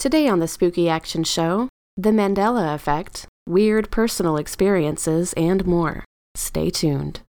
[0.00, 6.06] Today on the Spooky Action Show, the Mandela Effect, weird personal experiences, and more.
[6.34, 7.20] Stay tuned.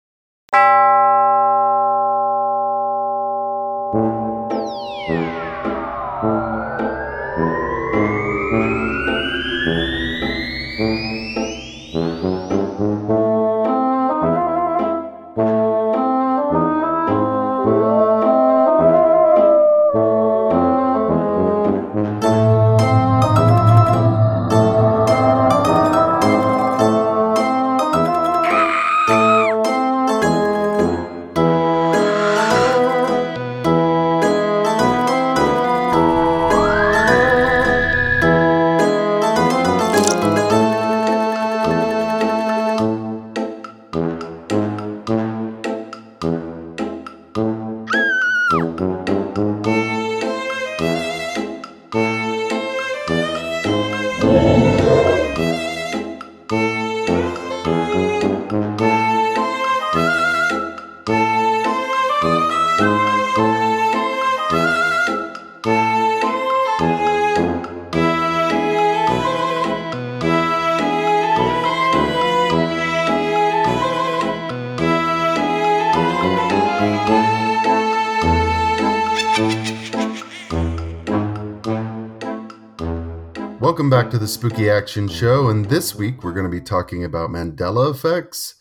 [84.10, 87.30] Back to the Spooky Action Show, and this week we're going to be talking about
[87.30, 88.56] Mandela effects,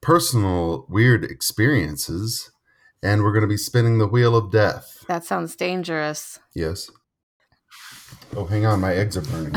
[0.00, 2.50] personal weird experiences,
[3.00, 5.04] and we're going to be spinning the wheel of death.
[5.06, 6.40] That sounds dangerous.
[6.52, 6.90] Yes.
[8.34, 9.54] Oh, hang on, my eggs are burning.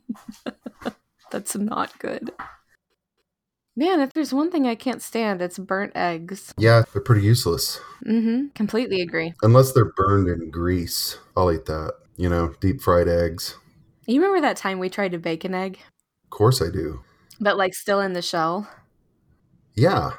[1.30, 2.30] That's not good.
[3.76, 6.54] Man, if there's one thing I can't stand, it's burnt eggs.
[6.56, 7.78] yeah, they're pretty useless.
[8.06, 8.48] Mm-hmm.
[8.54, 9.34] Completely agree.
[9.42, 11.18] Unless they're burned in grease.
[11.36, 11.92] I'll eat that.
[12.16, 13.54] You know, deep fried eggs.
[14.08, 15.78] You remember that time we tried to bake an egg,
[16.24, 17.00] Of course I do.
[17.40, 18.66] but like still in the shell?
[19.74, 20.12] Yeah.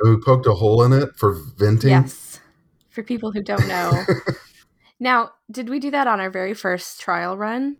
[0.00, 1.90] And we poked a hole in it for venting.
[1.90, 2.38] Yes.
[2.90, 4.04] For people who don't know.
[5.00, 7.78] now, did we do that on our very first trial run?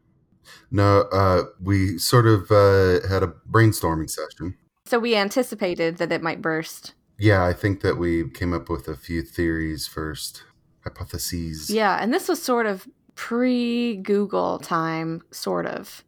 [0.71, 4.57] No, uh, we sort of uh, had a brainstorming session.
[4.87, 6.95] So we anticipated that it might burst.
[7.19, 10.45] Yeah, I think that we came up with a few theories first,
[10.85, 11.69] hypotheses.
[11.69, 16.05] Yeah, and this was sort of pre Google time, sort of.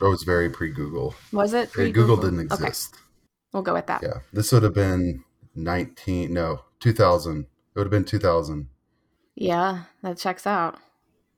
[0.00, 1.14] Oh, it's very pre-Google.
[1.32, 1.70] Was it?
[1.72, 2.96] Pre Google didn't Okay, exist.
[3.52, 4.02] we'll go with that.
[4.02, 5.24] Yeah, this would have been
[5.54, 6.32] nineteen.
[6.32, 7.46] No, two thousand.
[7.74, 8.68] It would have been two thousand,
[9.34, 10.78] Yeah, that checks out.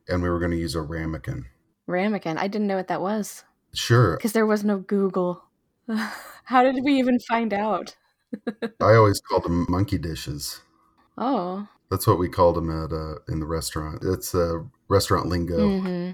[0.08, 1.46] and we were going to use a ramekin.
[1.88, 2.38] Ramekin.
[2.38, 5.42] I didn't know what that was Sure, because there was no Google.
[6.44, 7.96] How did we even find out?
[8.80, 10.60] I always called them monkey dishes.
[11.16, 14.02] Oh, That's what we called them at uh, in the restaurant.
[14.02, 15.78] It's uh, restaurant lingo.
[15.78, 16.10] hmm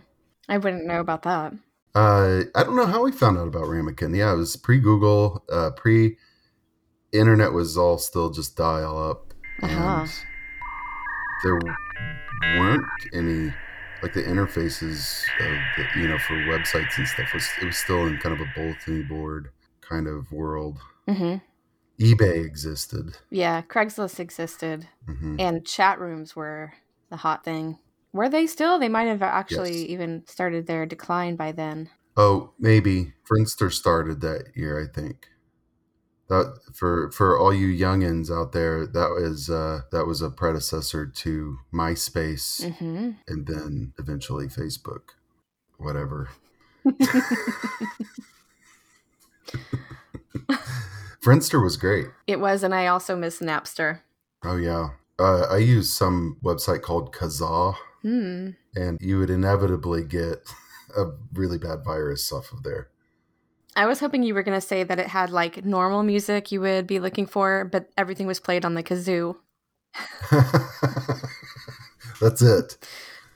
[0.47, 1.55] I wouldn't know about that.
[1.95, 4.15] Uh, I don't know how we found out about ramekin.
[4.15, 6.19] Yeah, it was pre Google, uh, pre
[7.15, 9.33] internet was all still just dial up,
[9.63, 10.03] Uh-huh.
[10.03, 10.11] and
[11.45, 11.59] there
[12.59, 13.51] weren't any
[14.03, 18.05] like the interfaces of the, you know for websites and stuff was it was still
[18.07, 19.49] in kind of a bulletin board
[19.81, 20.77] kind of world.
[21.09, 21.37] hmm
[22.01, 23.19] eBay existed.
[23.31, 26.73] Yeah, Craigslist existed, hmm and chat rooms were
[27.11, 27.79] the hot thing.
[28.13, 28.79] Were they still?
[28.79, 29.91] They might have actually Yes.
[29.91, 31.91] even started their decline by then.
[32.17, 34.83] Oh, maybe Friendster started that year.
[34.83, 35.29] I think
[36.29, 41.07] that for for all you youngins out there, that was uh, that was a predecessor
[41.07, 45.11] to MySpace, hmm and then eventually Facebook,
[45.79, 46.31] whatever.
[51.23, 52.07] Friendster was great.
[52.27, 54.01] It was, and I also miss Napster.
[54.45, 58.51] Oh yeah, uh, I used some website called Kazaa, Hmm.
[58.75, 60.39] and you would inevitably get
[60.97, 62.89] a really bad virus off of there.
[63.77, 66.61] I was hoping you were going to say that it had like normal music you
[66.61, 69.37] would be looking for, but everything was played on the kazoo.
[72.21, 72.77] That's it.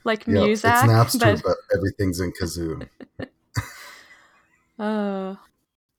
[0.03, 0.71] Like Yeah, music.
[0.71, 2.87] it's Napster, but but everything's in Kazoo.
[4.79, 5.37] oh,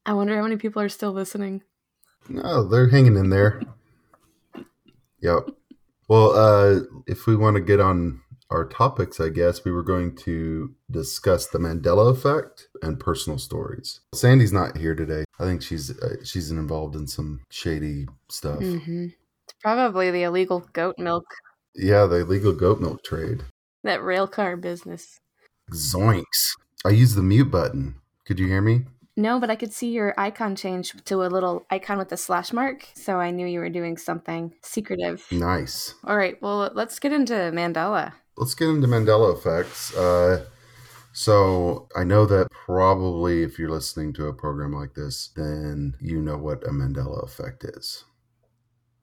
[0.04, 1.62] I wonder how many people are still listening.
[2.28, 3.62] No, they're hanging in there.
[5.20, 5.50] Yep.
[6.08, 8.20] Well, uh, if we want to get on
[8.50, 14.00] our topics, I guess we were going to discuss the Mandela effect and personal stories.
[14.14, 15.24] Sandy's not here today.
[15.40, 18.60] I think she's uh, she's involved in some shady stuff.
[18.60, 19.06] hmm
[19.44, 21.24] It's probably the illegal goat milk,
[21.74, 23.42] Yeah, the illegal goat milk trade.
[23.82, 25.18] that rail car business.
[25.72, 26.52] Zoinks!
[26.84, 27.96] I used the mute button.
[28.24, 28.84] Could you hear me?
[29.16, 32.52] No, but I could see your icon change to a little icon with a slash
[32.52, 35.26] mark, so I knew you were doing something secretive.
[35.30, 35.94] Nice.
[36.04, 38.12] All right, well, let's get into Mandela.
[38.36, 39.94] let's get into Mandela effects.
[39.96, 40.44] Uh,
[41.12, 46.20] so I know that probably if you're listening to a program like this, then you
[46.20, 48.04] know what a Mandela effect is.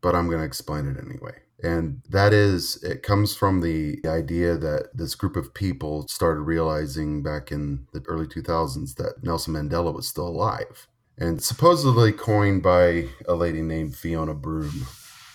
[0.02, 1.40] But I'm going to explain it anyway.
[1.64, 7.24] And that is, it comes from the idea that this group of people started realizing
[7.24, 10.88] back in the early 2000s that Nelson Mandela was still alive.
[11.18, 14.88] And supposedly coined by a lady named Fiona Broome.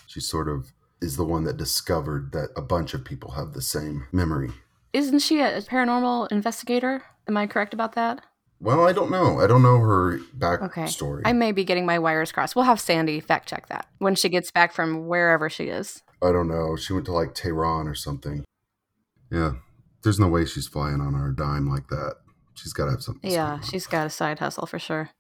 [0.07, 3.63] She sort of is the one that discovered that a bunch of people have the
[3.63, 4.51] same memory.
[4.93, 7.05] Isn't she a paranormal investigator?
[7.27, 8.25] Am I correct about that?
[8.61, 9.39] Well, I don't know.
[9.39, 10.63] I don't know her backstory.
[10.63, 10.83] Okay.
[10.83, 11.23] backstory.
[11.25, 12.57] I may be getting my wires crossed.
[12.57, 16.03] We'll have Sandy fact check that when she gets back from wherever she is.
[16.23, 16.77] I don't know.
[16.77, 18.45] She went to like Tehran or something.
[19.31, 19.53] Yeah.
[20.03, 22.17] There's no way she's flying on our dime like that.
[22.55, 23.31] She's got to have something.
[23.31, 25.11] Yeah, she's got a side hustle for sure.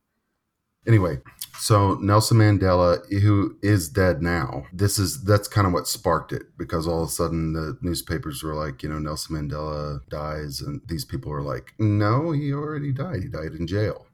[0.86, 1.18] Anyway,
[1.58, 6.44] so Nelson Mandela, who is dead now, this is that's kind of what sparked it
[6.56, 10.80] because all of a sudden the newspapers were like, you know, Nelson Mandela dies, and
[10.86, 13.22] these people are like, no, he already died.
[13.22, 14.06] He died in jail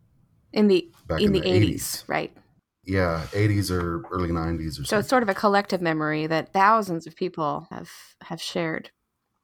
[0.53, 2.35] In the back in, the, 80s, right?
[2.87, 5.01] Yeah, 80s or early 90s or So something.
[5.01, 7.91] it's sort of a collective memory that thousands of people have
[8.23, 8.91] have shared.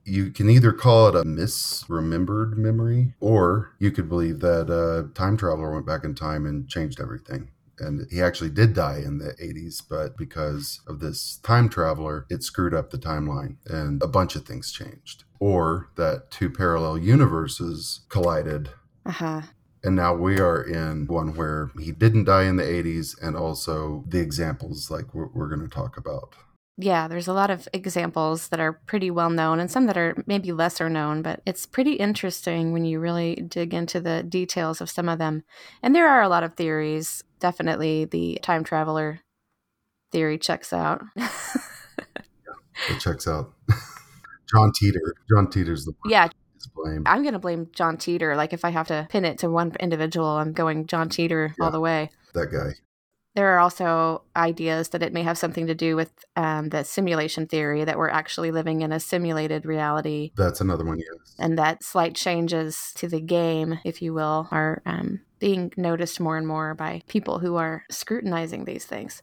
[0.04, 5.36] you can either call it a misremembered memory, or you could believe that a time
[5.36, 7.50] traveler went back in time and changed everything.
[7.78, 12.42] And he actually did die in the 80s, but because of this time traveler, it
[12.42, 15.24] screwed up the timeline and a bunch of things changed.
[15.38, 18.70] Or that two parallel universes collided,
[19.06, 19.42] Uh-huh.
[19.82, 24.04] And now we are in one where he didn't die in the 80s, and also
[24.06, 26.34] the examples like we're, we're going to talk about.
[26.76, 30.22] Yeah, there's a lot of examples that are pretty well known and some that are
[30.26, 34.88] maybe lesser known, but it's pretty interesting when you really dig into the details of
[34.88, 35.42] some of them.
[35.82, 37.22] And there are a lot of theories.
[37.38, 39.20] Definitely the time traveler
[40.10, 41.02] theory checks out.
[42.88, 43.52] It checks out.
[44.50, 45.12] John Titor.
[45.28, 46.28] John Titor's the one yeah,
[46.60, 47.06] who's blamed.
[47.08, 48.36] I'm going to blame John Titor.
[48.36, 51.64] Like if I have to pin it to one individual, I'm going John Titor Yeah.
[51.64, 52.10] all the way.
[52.34, 52.74] That guy.
[53.36, 57.46] There are also ideas that it may have something to do with um, the simulation
[57.46, 61.36] theory that we're actually living in a simulated reality That's another one, yes.
[61.38, 66.36] and that slight changes to the game, if you will, are um, being noticed more
[66.38, 69.22] and more by people who are scrutinizing these things.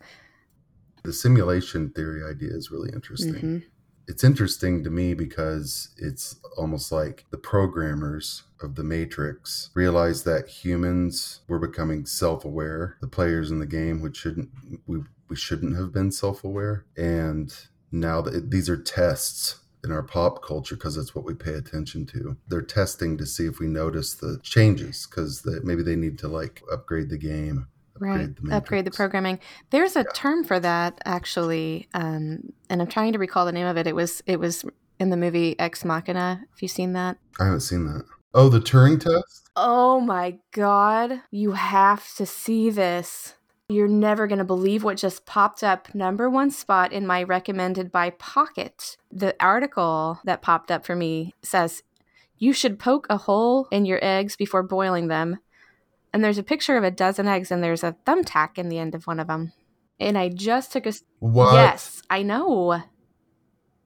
[1.03, 3.33] the simulation theory idea is really interesting.
[3.33, 3.63] Mhm.
[4.07, 10.48] It's interesting to me because it's almost like the programmers of the Matrix realized that
[10.48, 14.50] humans were becoming self-aware, the players in the game which shouldn't
[14.88, 17.54] we we shouldn't have been self-aware and
[17.92, 22.06] now that these are tests in our pop culture because it's what we pay attention
[22.06, 22.36] to.
[22.48, 26.62] They're testing to see if we notice the changes because maybe they need to like
[26.71, 27.68] upgrade the game.
[27.99, 28.29] Right.
[28.44, 29.39] the Upgrade the programming.
[29.69, 30.11] There's a Yeah.
[30.13, 33.88] term for that actually, um, and I'm trying to recall the name of it.
[33.88, 34.65] It was it was
[34.99, 36.39] in the movie Ex Machina.
[36.49, 37.17] Have you seen that?
[37.39, 38.03] I haven't seen that.
[38.33, 39.49] Oh, the Turing test?
[39.55, 43.33] Oh my god, you have to see this.
[43.69, 47.91] You're never going to believe what just popped up number one spot in my recommended
[47.91, 48.95] by Pocket.
[49.11, 51.83] The article that popped up for me says
[52.38, 55.39] you should poke a hole in your eggs before boiling them.
[56.17, 58.95] And there's a picture of a dozen eggs, and there's a thumbtack in the end
[58.95, 59.53] of one of them.
[59.99, 60.93] And I just took a.
[61.19, 61.53] What?
[61.53, 62.81] Yes, I know.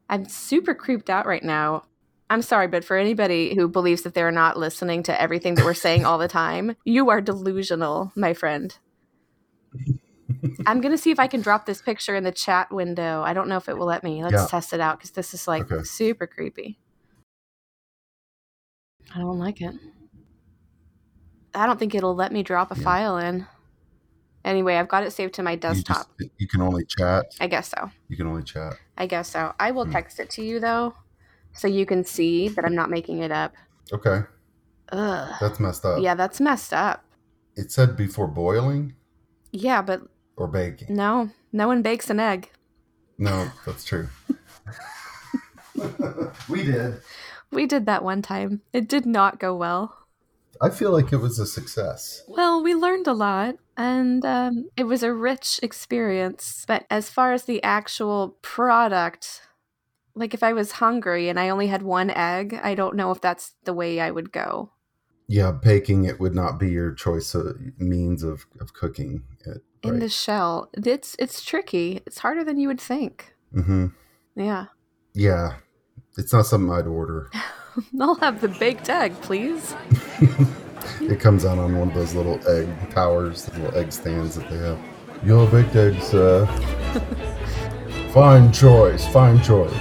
[0.07, 1.83] I'm super creeped out right now.
[2.29, 5.73] I'm sorry, but for anybody who believes that they're not listening to everything that we're
[5.73, 8.77] saying all the time, you are delusional, my friend.
[10.65, 13.23] I'm going to see if I can drop this picture in the chat window.
[13.23, 14.23] I don't know if it will let me.
[14.23, 14.47] Let's Yeah.
[14.47, 15.83] test it out because this is like Okay.
[15.83, 16.79] super creepy.
[19.13, 19.75] I don't like it.
[21.53, 22.83] I don't think it'll let me drop a Yeah.
[22.83, 23.47] file in.
[24.43, 26.07] Anyway, I've got it saved to my You, desktop.
[26.19, 27.25] just, you can only chat.
[27.39, 27.91] I guess so.
[28.07, 28.73] You can only chat.
[28.97, 29.53] I guess so.
[29.59, 29.91] I will Hmm.
[29.91, 30.95] text it to you though,
[31.53, 33.53] so you can see that I'm not making it up.
[33.93, 34.21] Okay,
[34.91, 35.35] Ugh.
[35.39, 36.01] that's messed up.
[36.01, 37.03] Yeah, that's messed up.
[37.55, 38.95] It said before boiling
[39.51, 40.01] Yeah, but
[40.37, 40.95] or baking.
[40.95, 42.49] no, no one bakes an egg.
[43.17, 44.07] No, that's true.
[46.49, 47.01] we did.
[47.51, 48.61] We did that one time.
[48.73, 49.97] It did not go well.
[50.61, 52.23] I feel like it was a success.
[52.27, 56.65] Well, we learned a lot, and um, it was a rich experience.
[56.67, 59.41] But as far as the actual product,
[60.13, 63.19] like if I was hungry and I only had one egg, I don't know if
[63.19, 64.71] that's the way I would go.
[65.27, 69.63] Yeah, baking it would not be your choice of means of, of cooking it.
[69.81, 72.01] In the shell, it's it's tricky.
[72.05, 73.33] It's harder than you would think.
[73.51, 73.87] hmm
[74.35, 74.65] Yeah.
[75.13, 75.55] Yeah,
[76.17, 77.31] it's not something I'd order.
[77.99, 79.75] I'll have the baked egg, please.
[81.01, 84.49] It comes out on one of those little egg towers, the little egg stands that
[84.49, 84.79] they have.
[85.25, 86.45] Your baked eggs, uh,
[88.13, 89.73] fine choice, fine choice.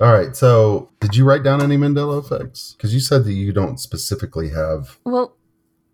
[0.00, 0.34] All right.
[0.34, 2.74] So, did you write down any Mandela effects?
[2.76, 4.98] Because you said that you don't specifically have.
[5.04, 5.36] Well,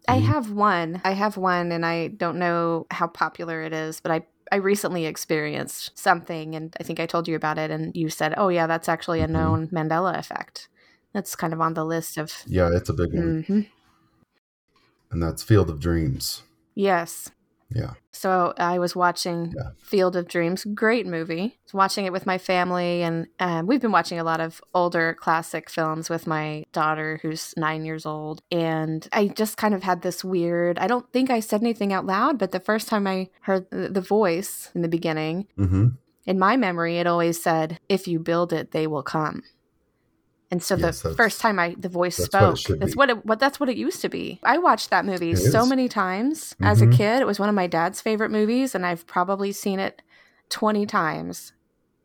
[0.08, 0.24] I Mhm.
[0.26, 1.00] have one.
[1.04, 5.06] I have one, and I don't know how popular it is, but I I recently
[5.06, 8.68] experienced something, and I think I told you about it, and you said, "Oh yeah,
[8.68, 9.30] that's actually a Mhm.
[9.32, 10.68] known Mandela effect."
[11.16, 12.30] That's kind of on the list of.
[12.46, 13.60] Yeah, it's a big one, hmm
[15.10, 16.42] and that's Field of Dreams.
[16.74, 17.30] Yes.
[17.70, 17.92] Yeah.
[18.12, 19.70] So I was watching Yeah.
[19.78, 21.42] Field of Dreams, great movie.
[21.56, 24.60] I was watching it with my family, and um, we've been watching a lot of
[24.74, 28.42] older classic films with my daughter, who's nine years old.
[28.50, 30.78] And I just kind of had this weird.
[30.78, 33.88] I don't think I said anything out loud, but the first time I heard the
[33.88, 35.86] the voice in the beginning, Mm-hmm.
[36.26, 39.42] in my memory, it always said, "If you build it, they will come."
[40.50, 42.98] And so Yes, the first time I the voice that's spoke, should that's be.
[42.98, 44.38] what it what that's what it used to be.
[44.44, 45.68] I watched that movie It so is.
[45.68, 46.92] many times as a Mhm.
[46.92, 47.20] kid.
[47.20, 50.02] It was one of my dad's favorite movies, and I've probably seen it
[50.48, 51.52] twenty times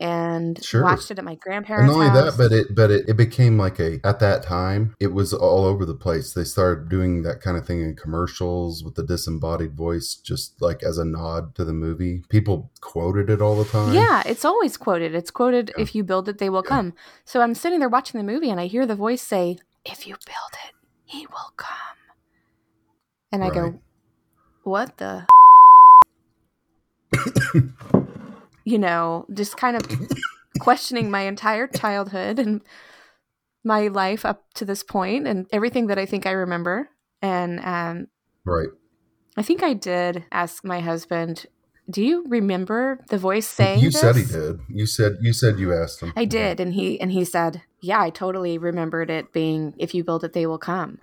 [0.01, 0.83] and Sure.
[0.83, 2.37] watched it at my And grandparents' not only house.
[2.37, 5.63] that, but it but it, it became like a at that time it was all
[5.63, 6.33] over the place.
[6.33, 10.83] They started doing that kind of thing in commercials with the disembodied voice, just like
[10.83, 12.23] as a nod to the movie.
[12.29, 13.93] People quoted it all the time.
[13.93, 15.15] Yeah, it's always quoted.
[15.15, 15.83] It's quoted, Yeah.
[15.83, 16.69] if you build it, they will Yeah.
[16.69, 16.93] come.
[17.23, 20.15] So I'm sitting there watching the movie and I hear the voice say, if you
[20.25, 20.73] build it,
[21.05, 21.69] he will come.
[23.31, 23.55] And I Right.
[23.55, 23.81] go,
[24.63, 25.27] what the?
[28.63, 29.83] you know, just kind of
[30.59, 32.61] questioning my entire childhood and
[33.63, 36.89] my life up to this point and everything that I think I remember.
[37.21, 38.07] And um,
[38.45, 38.69] Right.
[39.37, 41.45] I think I did ask my husband,
[41.89, 44.59] do you remember the voice saying you said he did.
[44.69, 46.13] You said you said you asked him.
[46.15, 50.03] I did, and he and he said, "Yeah, I totally remembered it being if you
[50.03, 50.99] build it, they will come."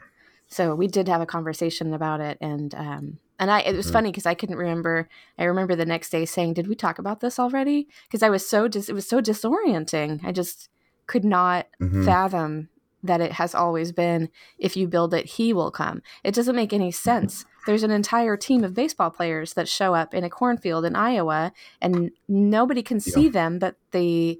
[0.46, 3.92] So we did have a conversation about it, and um, and I it was Mhm.
[3.92, 5.08] funny because I couldn't remember.
[5.38, 8.48] I remember the next day saying, "Did we talk about this already?" Because I was
[8.48, 10.20] so dis- it was so disorienting.
[10.24, 10.68] I just
[11.06, 12.04] could not Mhm.
[12.04, 12.68] fathom
[13.02, 14.28] that it has always been
[14.58, 18.36] if you build it he will come it doesn't make any sense there's an entire
[18.36, 22.98] team of baseball players that show up in a cornfield in iowa and nobody can
[22.98, 24.36] see them but the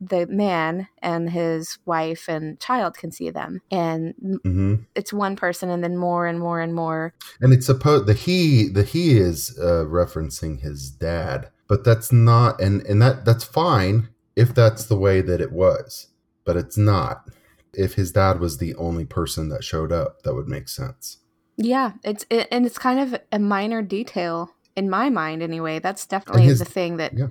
[0.00, 4.14] the man and his wife and child can see them and
[4.44, 4.84] Mhm.
[4.94, 8.68] it's one person and then more and more and more And it's supposed the he
[8.68, 14.08] the he is uh, referencing his dad, but that's not and and that that's fine
[14.36, 16.08] if that's the way that it was,
[16.44, 17.28] but it's not.
[17.74, 21.18] If his dad was the only person that showed up, that would make sense.
[21.56, 26.06] yeah it's it, and it's kind of a minor detail in my mind anyway that's
[26.06, 27.28] definitely his- the thing that is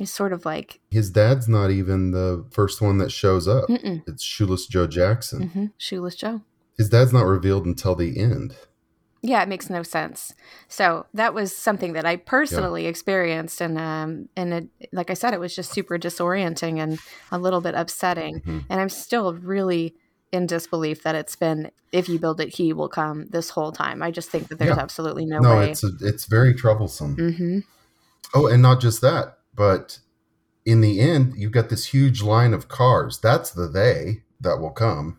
[0.00, 0.06] yeah.
[0.06, 3.68] sort of like His dad's not even the first one that shows up.
[3.68, 5.48] mm-mm, It's Shoeless Joe Jackson.
[5.50, 6.42] hmm shoeless joe
[6.76, 8.56] His dad's not revealed until the end.
[9.22, 10.32] Yeah, it makes no sense.
[10.68, 15.34] So that was something that I personally experienced, and um, and it, like I said,
[15.34, 16.98] it was just super disorienting and
[17.30, 18.40] a little bit upsetting.
[18.40, 18.64] Mhm.
[18.70, 19.94] And I'm still really
[20.32, 24.02] in disbelief that it's been "if you build it, he will come" this whole time.
[24.02, 24.82] I just think that there's Yeah.
[24.82, 25.70] absolutely no, No, way.
[25.70, 27.16] it's a, it's very troublesome.
[27.16, 27.58] hmm
[28.32, 29.98] Oh, and not just that, but
[30.64, 33.18] in the end, you've got this huge line of cars.
[33.18, 35.18] That's the they that will come.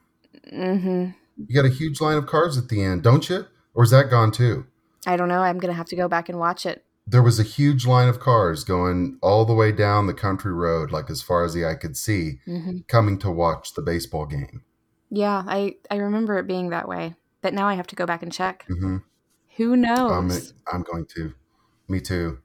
[0.50, 3.46] hmm You got a huge line of cars at the end, don't you?
[3.74, 4.66] Or is that gone too?
[5.06, 5.42] I don't know.
[5.42, 6.86] I'm gonna have to go back and watch it.
[7.08, 10.92] There was a huge line of cars going all the way down the country road,
[10.92, 14.64] like as far as the eye could see, hmm coming to watch the baseball game.
[15.10, 18.22] Yeah, I I remember it being that way, but now I have to go back
[18.24, 18.66] and check.
[18.70, 18.98] Mm-hmm.
[19.58, 20.54] Who knows?
[20.68, 21.34] I'm, I'm going to.
[21.88, 22.40] Me too.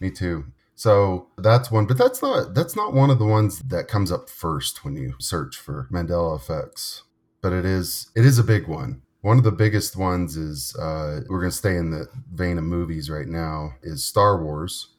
[0.00, 0.46] Me too.
[0.80, 4.30] So that's one, but that's not that's not one of the ones that comes up
[4.30, 7.02] first when you search for Mandela effects.
[7.42, 9.02] But it is it is a big one.
[9.20, 12.64] One of the biggest ones is uh, we're going to stay in the vein of
[12.64, 14.94] movies right now is Star Wars,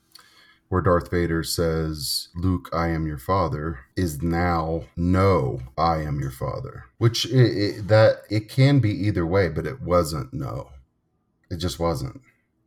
[0.69, 6.29] where Darth Vader says, "Luke, I am your father," is now "No, I am your
[6.29, 10.31] father," which it, it, that it can be either way, but it wasn't.
[10.31, 10.69] No,
[11.49, 12.21] it just wasn't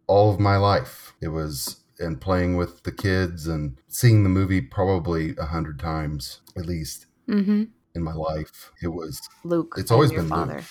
[0.09, 1.15] all of my life.
[1.23, 6.41] It was and playing with the kids and seeing the movie probably a hundred times
[6.57, 8.73] at least hmm in my life.
[8.83, 9.75] It was Luke.
[9.79, 10.31] It's always been Luke.
[10.31, 10.65] father.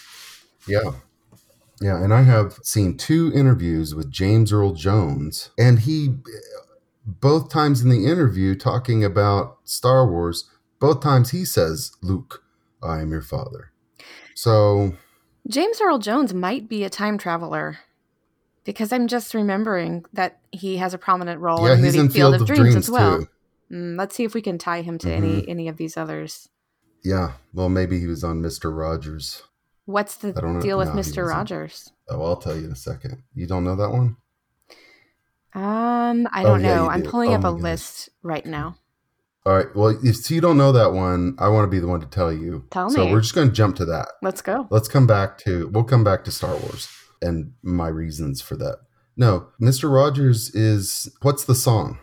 [0.68, 0.92] yeah.
[1.82, 6.15] Yeah, and I have seen two interviews with James Earl Jones, and he,
[7.06, 10.50] both times in the interview talking about Star Wars,
[10.80, 12.44] both times he says, Luke,
[12.82, 13.72] I am your father.
[14.36, 14.94] So,
[15.48, 17.80] James Earl Jones might be a time traveler
[18.63, 22.10] because I'm just remembering that he has a prominent role yeah, in the movie in
[22.10, 23.27] Field, of Dreams, as well.
[23.72, 26.50] Mm, let's see if we can tie him to any any of these others.
[27.03, 28.75] Yeah, well, maybe he was on Mr.
[28.75, 29.43] Rogers.
[29.86, 30.62] What's the know.
[30.62, 31.25] deal with No, Mister.
[31.25, 31.91] Rogers?
[32.10, 33.24] Oh, I'll tell you in a second.
[33.34, 34.15] You don't know that one?
[35.53, 36.89] Um, I Oh, don't yeah, know.
[36.89, 37.10] I'm do.
[37.10, 37.62] pulling Oh up a goodness.
[37.63, 38.77] list right now.
[39.46, 39.67] All right.
[39.75, 42.32] Well, if you don't know that one, I want to be the one to tell
[42.32, 42.65] you.
[42.72, 42.96] Tell me.
[42.96, 44.08] So we're just going to jump to that.
[44.22, 44.67] Let's go.
[44.70, 46.88] Let's come back to we'll come back to Star Wars
[47.24, 48.80] and my reasons for that.
[49.15, 49.94] No, Mr.
[49.94, 52.00] Rogers is what's the song?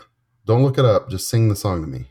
[0.46, 1.10] Don't look it up.
[1.10, 2.06] Just sing the song to me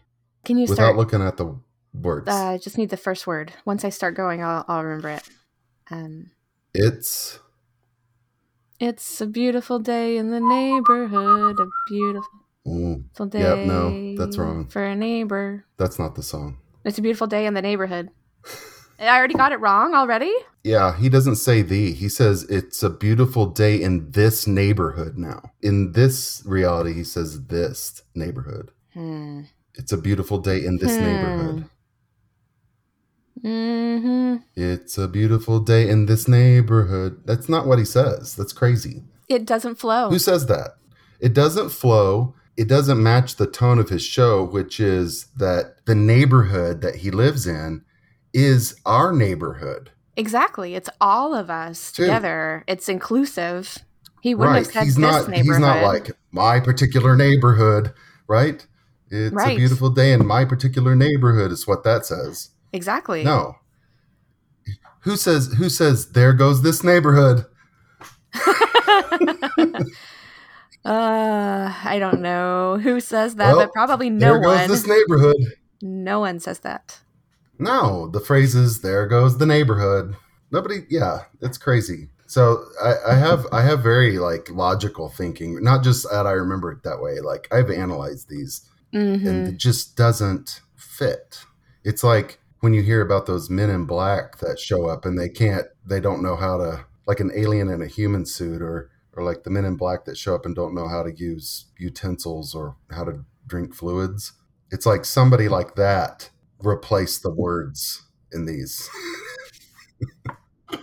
[0.46, 0.98] Can you start without start?
[0.98, 1.60] looking at the
[1.94, 2.28] words.
[2.30, 3.54] uh, I just need the first word.
[3.66, 5.24] Once I start going, I'll, I'll remember it.
[5.92, 6.32] Um,
[6.74, 7.40] it's
[8.80, 11.60] it's a beautiful day in the neighborhood.
[11.60, 12.30] A beautiful
[12.66, 13.40] mm, day.
[13.40, 14.68] Yep, no, that's wrong.
[14.68, 15.66] For a neighbor.
[15.78, 16.58] that's not the song.
[16.86, 18.10] It's a beautiful day in the neighborhood.
[19.00, 20.34] I already got it wrong already?
[20.64, 21.94] Yeah, he doesn't say the.
[21.94, 25.52] He says it's a beautiful day in this neighborhood now.
[25.62, 28.72] In this reality, he says this neighborhood.
[28.94, 29.44] Hmm.
[29.76, 31.04] It's a beautiful day in this Hmm.
[31.04, 31.66] neighborhood.
[33.42, 37.22] hmm It's a beautiful day in this neighborhood.
[37.26, 38.36] That's not what he says.
[38.36, 39.04] That's crazy.
[39.30, 40.10] It doesn't flow.
[40.10, 40.72] Who says that?
[41.22, 42.36] It doesn't flow.
[42.58, 47.12] It doesn't match the tone of his show, which is that the neighborhood that he
[47.12, 47.86] lives in
[48.34, 49.92] is our neighborhood.
[50.16, 50.76] Exactly.
[50.76, 52.64] It's all of us together.
[52.68, 53.78] It's inclusive.
[54.22, 55.46] He wouldn't have said He's this not neighborhood.
[55.46, 57.94] he's not like my particular neighborhood,
[58.28, 58.66] right?
[59.10, 62.50] It's a beautiful day in my particular neighborhood is what that says.
[62.74, 63.24] exactly.
[63.24, 63.56] No.
[65.04, 67.46] Who says who says there goes this neighborhood?
[70.86, 74.70] uh, I don't know who says that, Well, but probably no there goes one.
[74.70, 75.38] this neighborhood.
[75.82, 77.00] no one says that.
[77.60, 80.16] No, the phrase is "there goes the neighborhood."
[80.52, 82.10] Nobody, yeah, it's crazy.
[82.26, 86.72] So I, I have I have very like logical thinking, not just that I remember
[86.72, 87.20] it that way.
[87.20, 91.44] Like I've analyzed these, hmm and it just doesn't fit.
[91.84, 95.30] It's like when you hear about those men in black that show up and they
[95.30, 99.24] can't, they don't know how to, like an alien in a human suit, or or
[99.24, 102.56] like the men in black that show up and don't know how to use utensils
[102.56, 104.34] or how to drink fluids.
[104.72, 106.30] It's like somebody like that
[106.64, 108.90] replaced the words in these.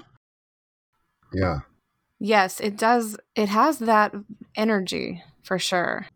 [1.33, 1.61] yeah.
[2.19, 3.17] Yes, it does.
[3.35, 4.15] It has that
[4.57, 6.07] energy for sure.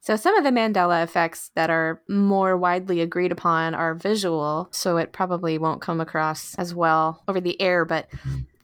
[0.00, 4.96] So, some of the Mandela effects that are more widely agreed upon are visual, so
[4.96, 7.84] it probably won't come across as well over the air.
[7.84, 8.08] But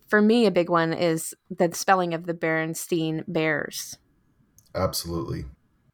[0.09, 3.99] for me, a big one is the spelling of the Berenstein Bears.
[4.75, 5.45] Absolutely.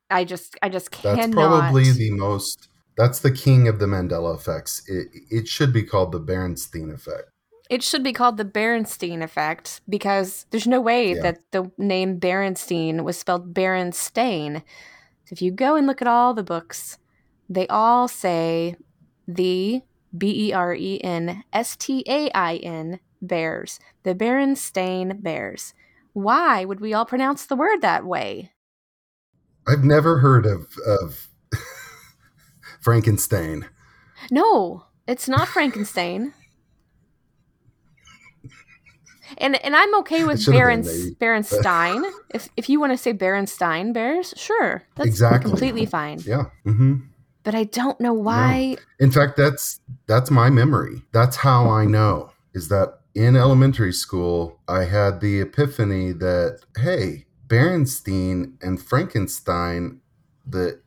[0.08, 1.18] I just, I just That's cannot.
[1.18, 2.68] That's probably the most.
[2.96, 4.82] That's the king of the Mandela effects.
[4.88, 7.30] It it should be called the Berenstein effect.
[7.70, 11.22] It should be called the Berenstein effect because there's no way Yeah.
[11.22, 14.56] that the name Berenstein was spelled Berenstain.
[15.26, 16.98] So if you go and look at all the books,
[17.48, 18.74] they all say
[19.28, 19.82] the
[20.16, 25.72] B E R E N S T A I N bears, the Berenstain bears.
[26.12, 28.50] Why would we all pronounce the word that way?
[29.68, 31.28] I've never heard of of
[32.80, 33.66] Frankenstein.
[34.30, 36.32] No, it's not Frankenstein.
[39.38, 41.14] And and I'm okay with should've been, Berens, maybe.
[41.16, 42.10] Berenstein.
[42.30, 45.50] if if you want to say Berenstein bears, sure, that's Exactly.
[45.50, 46.18] completely fine.
[46.20, 46.44] Yeah.
[46.66, 46.96] Mm-hmm.
[47.42, 48.76] But I don't know why.
[48.98, 51.02] In fact, that's that's my memory.
[51.12, 57.26] That's how I know is that in elementary school I had the epiphany that hey,
[57.46, 60.00] Berenstein and Frankenstein,
[60.46, 60.80] the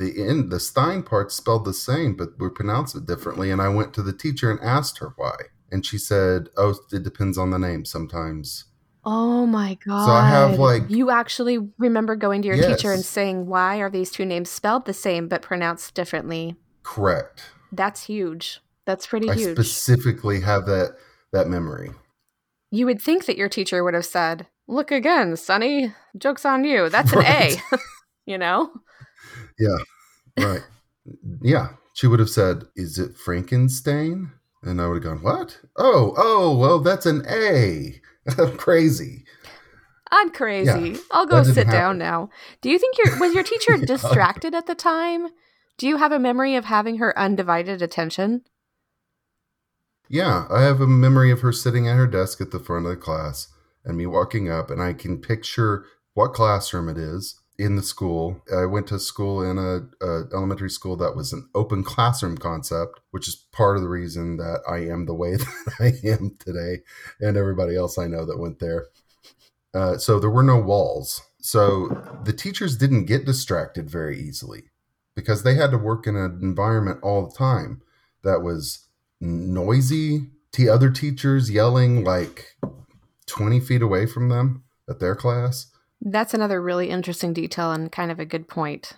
[0.00, 3.50] the end, the Stein part spelled the same, but we pronounce it differently.
[3.52, 5.36] And I went to the teacher and asked her why,
[5.70, 8.64] and she said, "Oh, it depends on the name sometimes."
[9.04, 10.04] Oh my god!
[10.06, 13.88] So I have, like- you actually remember going to your teacher and saying, "Why are
[13.90, 17.42] these two names spelled the same but pronounced differently?" Correct.
[17.72, 18.60] That's huge.
[18.86, 19.56] That's pretty I huge.
[19.56, 20.96] specifically have that
[21.32, 21.92] that memory.
[22.72, 25.94] you would think that your teacher would have said, "Look again, Sonny.
[26.18, 26.88] Joke's on you.
[26.88, 27.56] That's an Right.
[27.72, 27.78] A."
[28.26, 28.70] you know?
[30.38, 30.62] Right.
[31.42, 31.68] yeah.
[31.94, 34.32] She would have said, Is it Frankenstein?
[34.62, 35.58] And I would have gone, What?
[35.76, 38.00] Oh, oh, well, that's an A.
[38.38, 39.24] I'm crazy.
[40.12, 40.98] I'm crazy.
[41.12, 42.30] I'll go sit down now.
[42.62, 45.28] Do you think your was your teacher distracted at the time?
[45.78, 48.42] Do you have a memory of having her undivided attention?
[50.08, 50.46] Yeah.
[50.50, 52.96] I have a memory of her sitting at her desk at the front of the
[52.96, 53.48] class
[53.84, 58.42] and me walking up, and I can picture what classroom it is in the school.
[58.56, 63.00] I went to school in a, a elementary school that was an open classroom concept,
[63.10, 66.78] which is part of the reason that I am the way that I am today,
[67.20, 68.86] and everybody else I know that went there.
[69.74, 71.22] Uh, so there were no walls.
[71.38, 74.64] So the teachers didn't get distracted very easily
[75.14, 77.82] because they had to work in an environment all the time
[78.24, 78.86] that was
[79.20, 80.30] noisy.
[80.52, 82.56] T other teachers yelling like
[83.26, 85.66] 20 feet away from them at their class.
[86.00, 88.92] That's another really interesting detail and kind of a good point.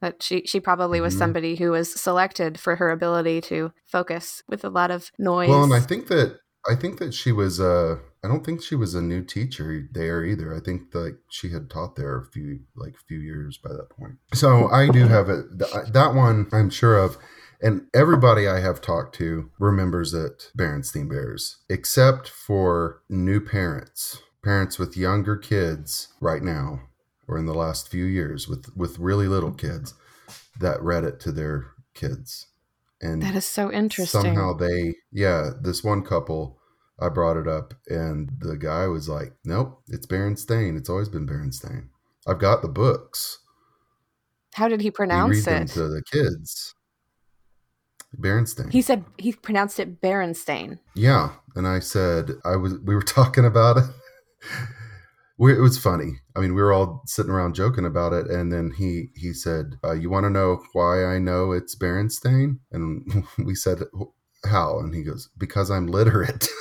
[0.00, 1.18] That she she probably was Mhm.
[1.18, 5.48] somebody who was selected for her ability to focus with a lot of noise.
[5.48, 8.74] Well, and I think that I think that she was uh I don't think she
[8.74, 10.54] was a new teacher there either.
[10.54, 14.16] I think that she had taught there a few like few years by that point.
[14.34, 17.16] So I do have it that one I'm sure of
[17.62, 24.78] and everybody I have talked to remembers it Berenstein Bears except for new parents, parents
[24.78, 26.80] with younger kids right now
[27.26, 29.94] or in the last few years with with really little kids
[30.60, 32.46] that read it to their kids.
[33.00, 34.22] And that is so interesting.
[34.22, 36.58] somehow they yeah this one couple
[36.98, 41.26] i brought it up and the guy was like nope it's berenstain it's always been
[41.26, 41.88] berenstain
[42.26, 43.40] i've got the books
[44.54, 45.68] How did he pronounce it?
[45.76, 46.74] to the kids
[48.18, 50.78] berenstain He said he pronounced it Berenstain.
[50.94, 53.84] yeah and i said i was we were talking about it
[55.38, 56.20] we, it was funny.
[56.34, 59.74] I mean we were all sitting around joking about it and then he he said
[59.84, 62.58] uh, you want to know why i know it's berenstain?
[62.72, 63.82] And we said
[64.44, 64.78] how?
[64.78, 66.48] And he goes because i'm literate.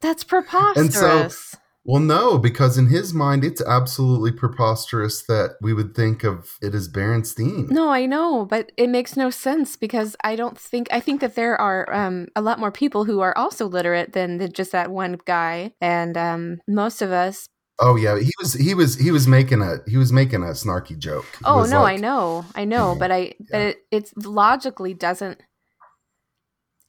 [0.00, 1.53] That's preposterous.
[1.84, 6.74] Well no because in his mind it's absolutely preposterous that we would think of it
[6.74, 11.00] as berenstain no, I know, but it makes no sense because I don't think I
[11.00, 14.52] think that there are um, a lot more people who are also literate than, than
[14.52, 17.48] just that one guy, and um, most of us.
[17.80, 20.96] oh yeah he was he was he was making a he was making a snarky
[20.96, 24.94] joke He Oh no, like- I know, I know, but I but it it's logically
[24.94, 25.40] doesn't.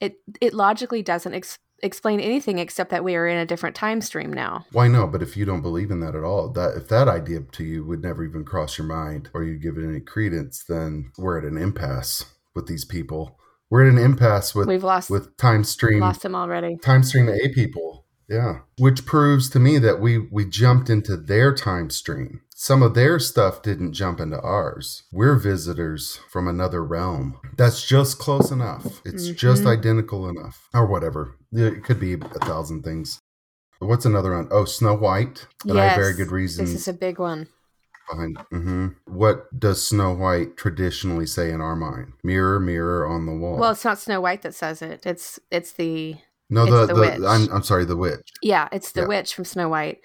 [0.00, 4.00] It it logically doesn't ex- explain anything except that we are in a different time
[4.00, 4.64] stream now.
[4.72, 5.06] Why no?
[5.06, 7.84] But if you don't believe in that at all, that if that idea to you
[7.84, 11.44] would never even cross your mind or you give it any credence, then we're at
[11.44, 13.38] an impasse with these people.
[13.68, 16.76] We're at an impasse with We've lost with time stream lost them already.
[16.76, 18.04] time stream A people.
[18.28, 18.60] Yeah.
[18.78, 22.42] Which proves to me that we we jumped into their time stream.
[22.58, 25.02] Some of their stuff didn't jump into ours.
[25.12, 27.38] We're visitors from another realm.
[27.54, 29.02] That's just close enough.
[29.04, 29.72] It's just Mhm.
[29.78, 30.66] identical enough.
[30.72, 31.36] Or whatever.
[31.52, 33.20] It could be a thousand things.
[33.78, 34.48] What's another one?
[34.50, 35.46] Oh, Snow White.
[35.68, 37.48] And I have very good reasons This is a big one.
[38.10, 38.38] behind.
[38.50, 42.14] hmm What does Snow White traditionally say in our mind?
[42.24, 43.58] Mirror, mirror on the wall.
[43.58, 45.04] Well, it's not Snow White that says it.
[45.04, 46.16] It's it's the
[46.48, 47.20] no, the, the the, witch.
[47.20, 48.30] I'm I'm sorry, the witch.
[48.40, 49.08] yeah, it's the Yeah.
[49.08, 50.00] witch from Snow White,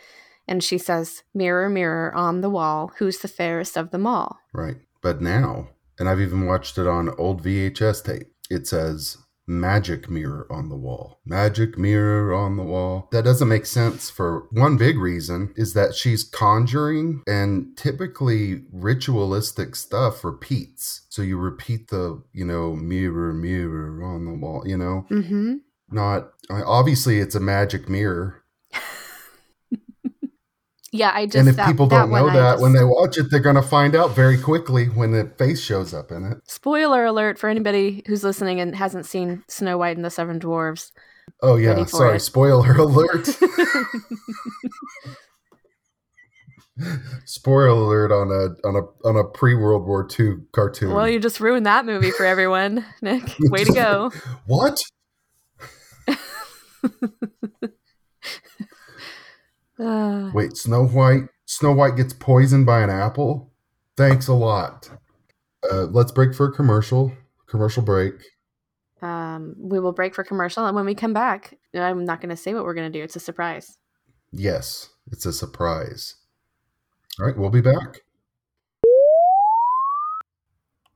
[0.48, 4.78] and she says, "Mirror, mirror on the wall, who's the fairest of them all?" Right.
[5.02, 10.46] But now, and I've even watched it on old VHS tape, it says magic mirror
[10.50, 11.20] on the wall.
[11.26, 13.10] Magic mirror on the wall.
[13.12, 19.76] That doesn't make sense for one big reason is that she's conjuring and typically ritualistic
[19.76, 21.06] stuff repeats.
[21.10, 25.56] So you repeat the, you know, mirror, mirror on the wall, you know, Mm-hmm.
[25.90, 28.41] not I- obviously it's a magic mirror.
[30.92, 33.40] Yeah, I just and if that, people don't know that when they watch it, they're
[33.40, 36.40] going to find out very quickly when the face shows up in it.
[36.46, 40.92] spoiler alert for anybody who's listening and hasn't seen Snow White and the Seven Dwarves.
[41.42, 42.20] Oh yeah, sorry, it.
[42.20, 43.28] spoiler alert.
[47.26, 50.94] spoiler alert on a on a on a pre World War II cartoon.
[50.94, 53.24] well, you just ruined that movie for everyone, Nick.
[53.40, 54.12] Way to go!
[54.46, 54.82] what?
[59.82, 61.24] Uh, Wait, Snow White.
[61.46, 63.52] Snow White gets poisoned by an apple.
[63.98, 64.90] Thanks a lot.
[65.70, 67.12] Uh, let's break for a commercial.
[67.48, 68.14] Commercial break.
[69.02, 72.38] um, we will break for commercial, and when we come back, I'm not going to
[72.38, 73.04] say what we're going to do.
[73.04, 73.78] It's a surprise.
[74.32, 76.16] Yes, it's a surprise.
[77.20, 78.02] All right, we'll be back.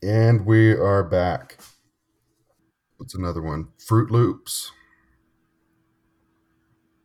[0.02, 1.58] And we are back.
[2.98, 3.70] What's another one?
[3.78, 4.72] Fruit Loops.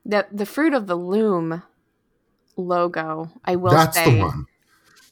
[0.05, 1.63] The the fruit of the loom
[2.57, 3.31] logo.
[3.45, 4.17] I will That's say.
[4.17, 4.47] the one.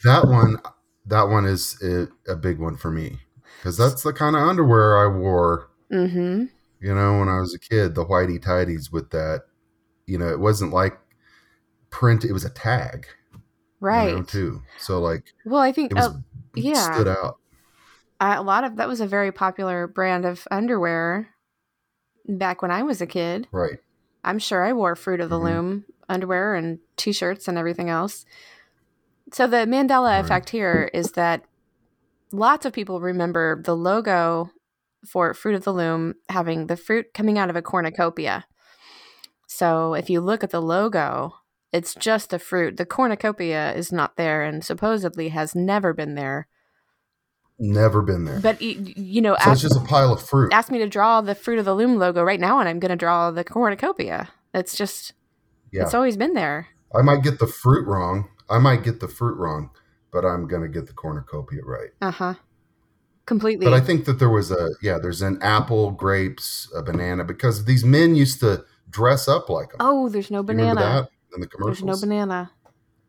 [0.05, 0.59] That one.
[1.07, 3.19] That one is a, a big one for me
[3.59, 5.71] because that's the kind of underwear I wore.
[5.91, 6.45] Mm-hmm.
[6.81, 9.45] You know, when I was a kid, the whitey tidies with that.
[10.07, 10.99] You know, it wasn't like
[11.91, 13.07] print; it was a tag.
[13.33, 13.41] you
[13.81, 14.15] Right.
[14.15, 14.63] know, too.
[14.79, 16.15] So like, Well, I think it was uh,
[16.55, 16.93] yeah.
[16.95, 17.37] stood out.
[18.21, 21.29] uh, a lot of that was a very popular brand of underwear
[22.27, 23.49] back when I was a kid.
[23.53, 23.79] Right.
[24.25, 25.45] I'm sure I wore Fruit of the Mhm.
[25.45, 28.25] Loom underwear and t-shirts and everything else.
[29.33, 30.25] So the Mandela Right.
[30.25, 31.45] effect here is that
[32.33, 34.51] lots of people remember the logo
[35.07, 38.47] for Fruit of the Loom having the fruit coming out of a cornucopia.
[39.47, 41.35] So if you look at the logo,
[41.73, 42.77] it's just the fruit.
[42.77, 46.49] The cornucopia is not there and supposedly has never been there.
[47.59, 48.41] Never been there.
[48.41, 50.53] But you know, so ask, it's just a pile of fruit.
[50.53, 52.91] ask me to draw the Fruit of the Loom logo right now, and I'm going
[52.91, 54.29] to draw the cornucopia.
[54.55, 55.13] It's just
[55.73, 55.83] Yeah.
[55.83, 56.69] it's always been there.
[56.95, 58.29] I might get the fruit wrong.
[58.49, 59.71] I might get the fruit wrong,
[60.13, 61.91] but I'm gonna get the cornucopia right.
[62.01, 62.35] Uh huh.
[63.27, 63.67] Completely.
[63.67, 67.67] But I think that there was a yeah, there's an apple, grapes, a banana because
[67.67, 69.79] these men used to dress up like them.
[69.81, 71.03] oh, there's no Do you remember banana.
[71.03, 71.85] that in the commercials?
[71.85, 72.51] There's no banana.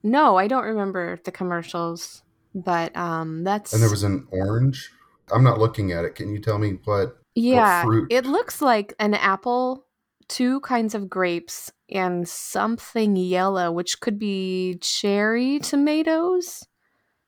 [0.03, 4.89] No, I don't remember the commercials, but um, that's And there was an orange.
[5.31, 6.15] I'm not looking at it.
[6.15, 7.15] Can you tell me what?
[7.35, 7.83] yeah.
[7.83, 8.11] fruit?
[8.11, 9.85] It looks like an apple,
[10.27, 16.65] two kinds of grapes, and something yellow, which could be cherry tomatoes.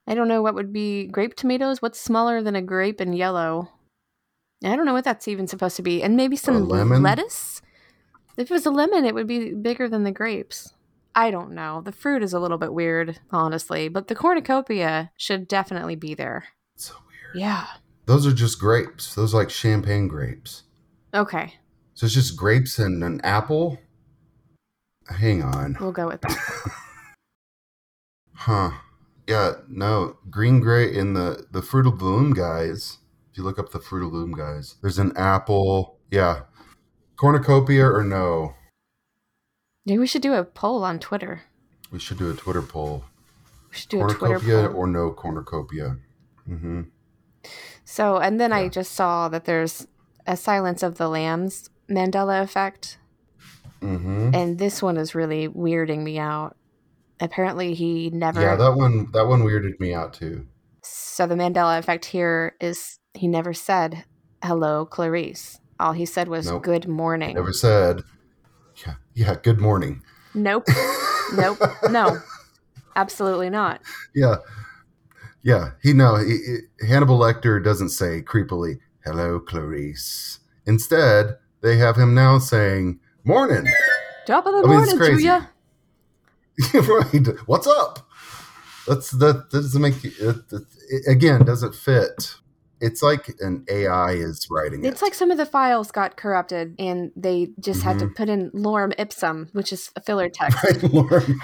[0.07, 1.81] I don't know what would be grape tomatoes.
[1.81, 3.69] What's smaller than a grape and yellow?
[4.63, 6.03] I don't know what that's even supposed to be.
[6.03, 7.01] And maybe some lemon?
[7.01, 7.61] lettuce.
[8.37, 10.73] If it was a lemon, it would be bigger than the grapes.
[11.13, 11.81] I don't know.
[11.81, 16.45] The fruit is a little bit weird, honestly, but the cornucopia should definitely be there.
[16.77, 17.41] So weird.
[17.43, 17.67] Yeah.
[18.05, 19.13] Those are just grapes.
[19.15, 20.63] Those are like champagne grapes.
[21.13, 21.55] Okay.
[21.93, 23.79] So it's just grapes and an apple.
[25.11, 25.77] Hang on.
[25.79, 26.37] We'll go with that.
[28.33, 28.71] Huh.
[29.27, 30.17] Yeah, no.
[30.31, 32.97] Green Gray in the the Fruit of the Loom guys.
[33.31, 35.99] If you look up the Fruit of the Loom guys, there's an apple.
[36.09, 36.41] Yeah.
[37.17, 38.55] Cornucopia or no?
[39.85, 41.43] Maybe we should do a poll on Twitter.
[41.91, 43.05] We should do a Twitter poll.
[43.69, 44.75] We should do a Twitter poll.
[44.75, 45.97] or no cornucopia?
[46.49, 46.81] Mm-hmm.
[47.85, 49.87] So, and then I just saw that there's
[50.25, 52.97] a Silence of the Lambs Mandela effect,
[53.81, 54.31] Mm-hmm.
[54.35, 56.55] and this one is really weirding me out.
[57.19, 58.41] Apparently, he never.
[58.41, 60.47] Yeah, that one that one weirded me out too.
[60.83, 64.05] so the Mandela effect here is he never said
[64.43, 65.59] hello, Clarice.
[65.79, 66.63] All he said was Nope.
[66.63, 67.35] good morning.
[67.35, 68.01] Never said.
[68.85, 69.35] Yeah, yeah.
[69.41, 70.01] Good morning.
[70.33, 70.65] Nope.
[71.35, 71.57] nope.
[71.89, 72.19] No.
[72.95, 73.81] Absolutely not.
[74.15, 74.35] Yeah,
[75.43, 75.71] yeah.
[75.81, 76.17] He no.
[76.17, 76.37] He,
[76.79, 83.65] he- Hannibal Lecter doesn't say creepily, "Hello, Clarice." Instead, they have him now saying, "Morning."
[84.27, 85.41] Top of the I mean, morning to ya.
[86.73, 87.27] right.
[87.47, 88.07] What's up?
[88.87, 92.35] That's that that doesn't make it, it, it- again doesn't fit.
[92.79, 95.05] It's like an AI is writing It's it.
[95.05, 98.13] like some of the files got corrupted and they just had to Mm-hmm.
[98.15, 100.63] put in lorem ipsum, which is a filler text.
[100.63, 101.39] Right, Lauren?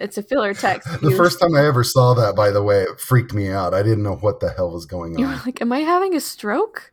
[0.00, 0.88] It's a filler text.
[1.02, 3.74] The You- first time I ever saw that, by the way, it freaked me out.
[3.74, 5.18] I didn't know what the hell was going on.
[5.18, 6.90] you were like, "Am I having a stroke?"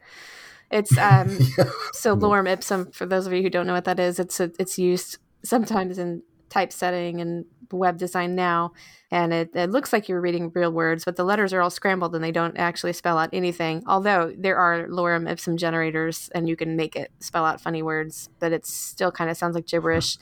[0.73, 1.37] It's um.
[1.93, 4.51] So lorem ipsum, for those of you who don't know what that is, it's a,
[4.59, 8.73] it's used sometimes in typesetting and web design now,
[9.09, 12.13] and it, it looks like you're reading real words, but the letters are all scrambled
[12.13, 13.83] and they don't actually spell out anything.
[13.87, 18.29] Although there are lorem ipsum generators, and you can make it spell out funny words,
[18.39, 20.17] but it still kind of sounds like gibberish.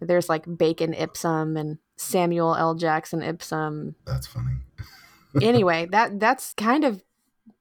[0.00, 2.74] There's like bacon ipsum and Samuel L.
[2.74, 3.96] Jackson ipsum.
[4.06, 4.52] That's funny.
[5.42, 7.02] Anyway, that that's kind of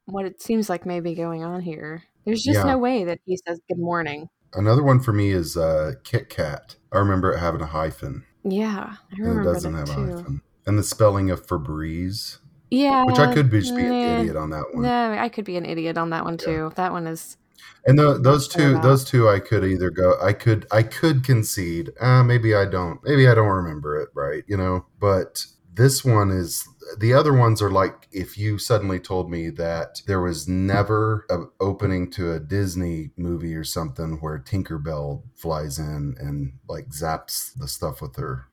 [0.06, 2.04] what it seems like may be going on here.
[2.28, 2.64] There's just Yeah.
[2.74, 4.28] no way that he says good morning.
[4.54, 6.76] Another one for me is uh, Kit Kat.
[6.92, 10.18] I remember it having a hyphen, Yeah, I and it doesn't that have a too.
[10.18, 10.42] hyphen.
[10.66, 14.50] And the spelling of Febreze, Yeah, which I could be, just be an idiot on
[14.50, 14.84] that one.
[14.84, 16.74] No, I could be an idiot on that one too.
[16.76, 17.38] That one is
[17.86, 18.84] And tho- those two, about.
[18.84, 20.16] those two, I could either go.
[20.22, 21.92] I could, I could concede.
[22.02, 23.00] Uh, maybe I don't.
[23.06, 24.44] Maybe I don't remember it right.
[24.48, 24.86] You know.
[25.00, 26.68] But this one is.
[26.98, 31.50] The other ones are like if you suddenly told me that there was never an
[31.60, 37.68] opening to a Disney movie or something where Tinkerbell flies in and like zaps the
[37.68, 38.48] stuff with her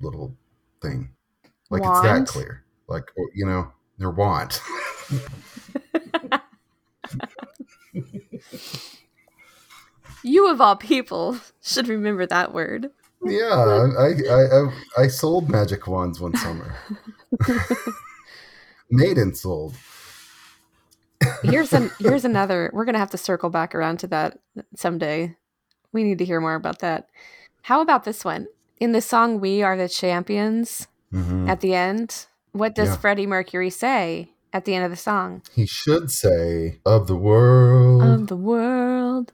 [0.00, 0.36] little
[0.82, 1.10] thing.
[1.70, 2.64] Like it's that clear.
[2.88, 4.60] Like oh, you know, their wand.
[10.22, 12.90] you of all people should remember that word.
[13.24, 16.76] Yeah, I, I I I sold magic wands one summer.
[18.90, 19.74] Made and sold.
[21.42, 22.70] Here's an here's another.
[22.72, 24.38] We're gonna have to circle back around to that
[24.76, 25.36] someday.
[25.92, 27.08] We need to hear more about that.
[27.62, 28.46] How about this one?
[28.78, 31.48] In the song "We Are the Champions" Mhm.
[31.48, 32.96] at the end, what does Yeah.
[32.96, 35.42] Freddie Mercury say at the end of the song?
[35.52, 38.02] He should say of the world.
[38.02, 39.32] of the world.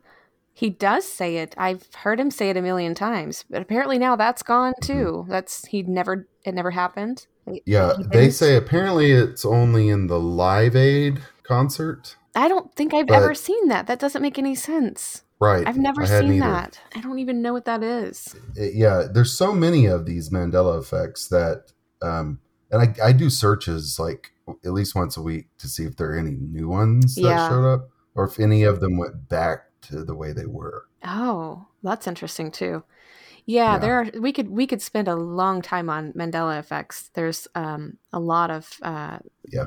[0.55, 1.55] He does say it.
[1.59, 5.27] I've heard him say it a million times, but apparently now that's gone too.
[5.29, 6.27] That's he never.
[6.45, 7.27] It never happened.
[7.64, 12.16] Yeah, they say apparently it's only in the Live Aid concert.
[12.35, 13.87] I don't think I've ever seen that.
[13.87, 15.22] That doesn't make any sense.
[15.38, 15.66] Right.
[15.66, 16.40] I've never seen either.
[16.40, 16.81] that.
[16.94, 18.35] I don't even know what that is.
[18.57, 22.38] It- yeah, there's so many of these Mandela effects that, um,
[22.70, 24.31] and I, I do searches like
[24.64, 27.48] at least once a week to see if there are any new ones that Yeah.
[27.48, 30.87] showed up or if any of them went back to the way they were.
[31.05, 32.85] Oh, that's interesting too.
[33.46, 33.78] Yeah, Yeah.
[33.78, 34.20] there are.
[34.20, 37.11] We could we could spend a long time on Mandela effects.
[37.14, 39.66] There's um a lot of uh Yeah.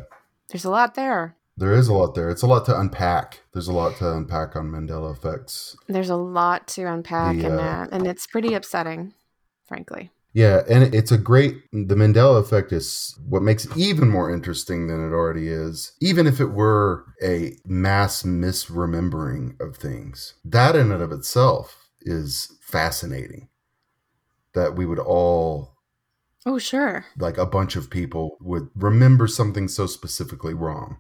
[0.49, 1.35] There's a lot there.
[1.57, 2.29] There is a lot there.
[2.29, 3.41] It's a lot to unpack.
[3.53, 5.77] There's a lot to unpack on Mandela effects.
[5.88, 9.13] There's a lot to unpack The, in uh, that, and it's pretty upsetting,
[9.65, 10.11] frankly.
[10.33, 11.55] Yeah, and it's a great.
[11.71, 15.93] The Mandela effect is what makes it even more interesting than it already is.
[16.01, 22.51] Even if it were a mass misremembering of things, that in and of itself is
[22.61, 23.47] fascinating.
[24.55, 25.75] That we would all,
[26.45, 27.05] Oh, sure.
[27.19, 30.97] like a bunch of people, would remember something so specifically wrong.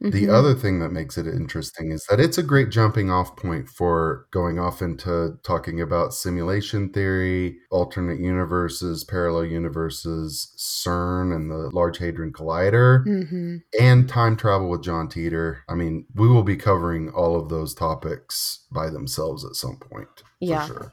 [0.00, 0.30] The Mhm.
[0.32, 4.26] other thing that makes it interesting is that it's a great jumping off point for
[4.30, 11.98] going off into talking about simulation theory, alternate universes, parallel universes, CERN and the Large
[11.98, 13.62] Hadron Collider, Mhm.
[13.80, 15.58] and time travel with John Titor.
[15.68, 20.22] I mean, we will be covering all of those topics by themselves at some point.
[20.38, 20.64] Yeah.
[20.66, 20.92] For sure.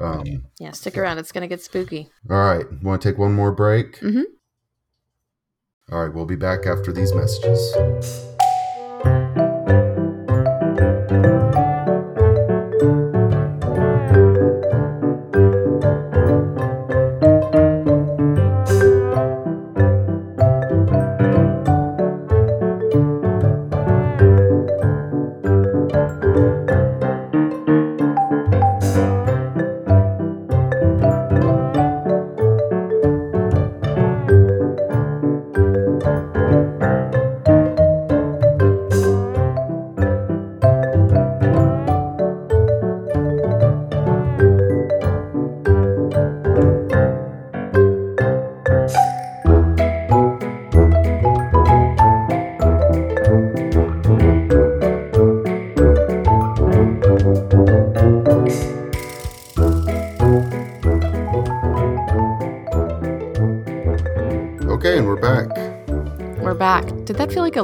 [0.00, 1.18] Um, Yeah, stick around.
[1.18, 2.08] It's going to get spooky.
[2.30, 2.66] all right.
[2.82, 3.98] Want to take one more break?
[4.00, 4.24] Mhm.
[5.92, 6.14] All right.
[6.14, 7.74] We'll be back after these messages.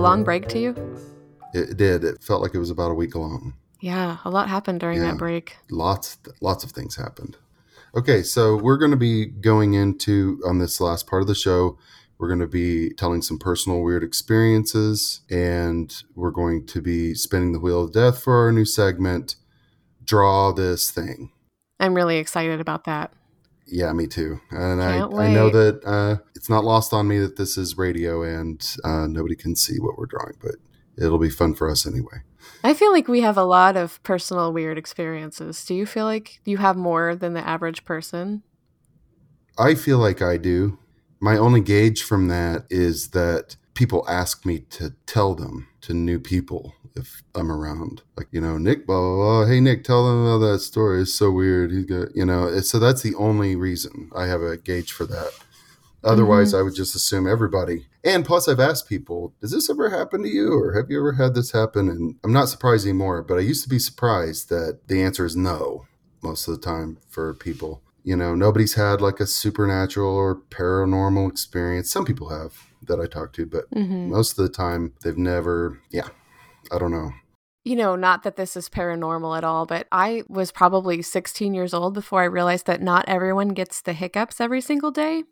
[0.07, 0.99] Long uh, break to you?
[1.55, 2.05] It did.
[2.05, 3.55] It felt like it was about a week long.
[3.81, 5.13] Yeah, a lot happened during Yeah.
[5.13, 5.57] that break.
[5.71, 7.37] Lots, lots of things happened.
[7.95, 11.79] Okay, so we're going to be going into on this last part of the show.
[12.19, 17.53] We're going to be telling some personal weird experiences, and we're going to be spinning
[17.53, 19.37] the wheel of death for our new segment.
[20.05, 21.31] Draw this thing.
[21.81, 23.13] I'm really excited about that.
[23.67, 24.41] Yeah, me too.
[24.51, 28.23] And I, I know that uh, it's not lost on me that this is radio
[28.23, 30.55] and uh, nobody can see what we're drawing, but
[30.97, 32.23] it'll be fun for us anyway.
[32.63, 35.65] I feel like we have a lot of personal weird experiences.
[35.65, 38.43] Do you feel like you have more than the average person?
[39.59, 40.79] I feel like I do.
[41.19, 46.21] My only gauge from that is that people ask me to tell them to new
[46.21, 48.03] people if I'm around.
[48.17, 49.47] Like, you know, Nick, blah, blah, blah.
[49.47, 51.03] Hey, Nick, tell them about that story.
[51.03, 51.71] It's so weird.
[51.71, 55.31] He's got, you know, so that's the only reason I have a gauge for that.
[56.05, 57.87] Otherwise, I would just assume everybody.
[58.05, 60.53] And plus, I've asked people, does this ever happen to you?
[60.53, 61.89] Or have you ever had this happen?
[61.89, 65.35] And I'm not surprised anymore, but I used to be surprised that the answer is
[65.37, 65.87] no
[66.23, 67.83] most of the time for people.
[68.05, 71.91] You know, nobody's had like a supernatural or paranormal experience.
[71.91, 74.11] Some people have that I talk to, but Mm-hmm.
[74.11, 76.09] most of the time they've never, yeah,
[76.73, 77.11] I don't know.
[77.65, 81.75] You know, not that this is paranormal at all, but I was probably 16 years
[81.75, 85.25] old before I realized that not everyone gets the hiccups every single day.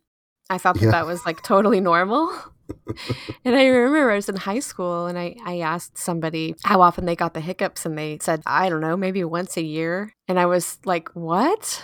[0.51, 0.91] I thought that Yeah.
[0.91, 2.33] that was like totally normal.
[3.45, 7.05] and I remember I was in high school and I, I asked somebody how often
[7.07, 10.13] they got the hiccups, and they said, I don't know, maybe once a year.
[10.27, 11.83] And I was like, what?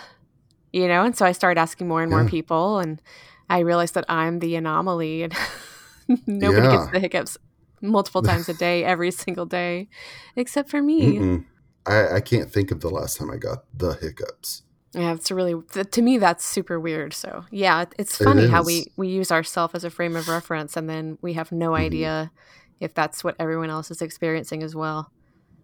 [0.73, 2.29] You know, and so I started asking more and more Yeah.
[2.29, 3.01] people, and
[3.49, 5.33] I realized that I'm the anomaly, and
[6.27, 6.71] nobody Yeah.
[6.77, 7.37] gets the hiccups
[7.81, 9.89] multiple times a day, every single day,
[10.35, 11.43] except for me.
[11.85, 14.63] I, I can't think of the last time I got the hiccups.
[14.93, 17.13] Yeah, it's really to me that's super weird.
[17.13, 18.67] So yeah, it- it's It funny how is.
[18.67, 21.77] we we use ourselves as a frame of reference, and then we have no Mhm.
[21.79, 22.31] idea
[22.79, 25.11] if that's what everyone else is experiencing as well.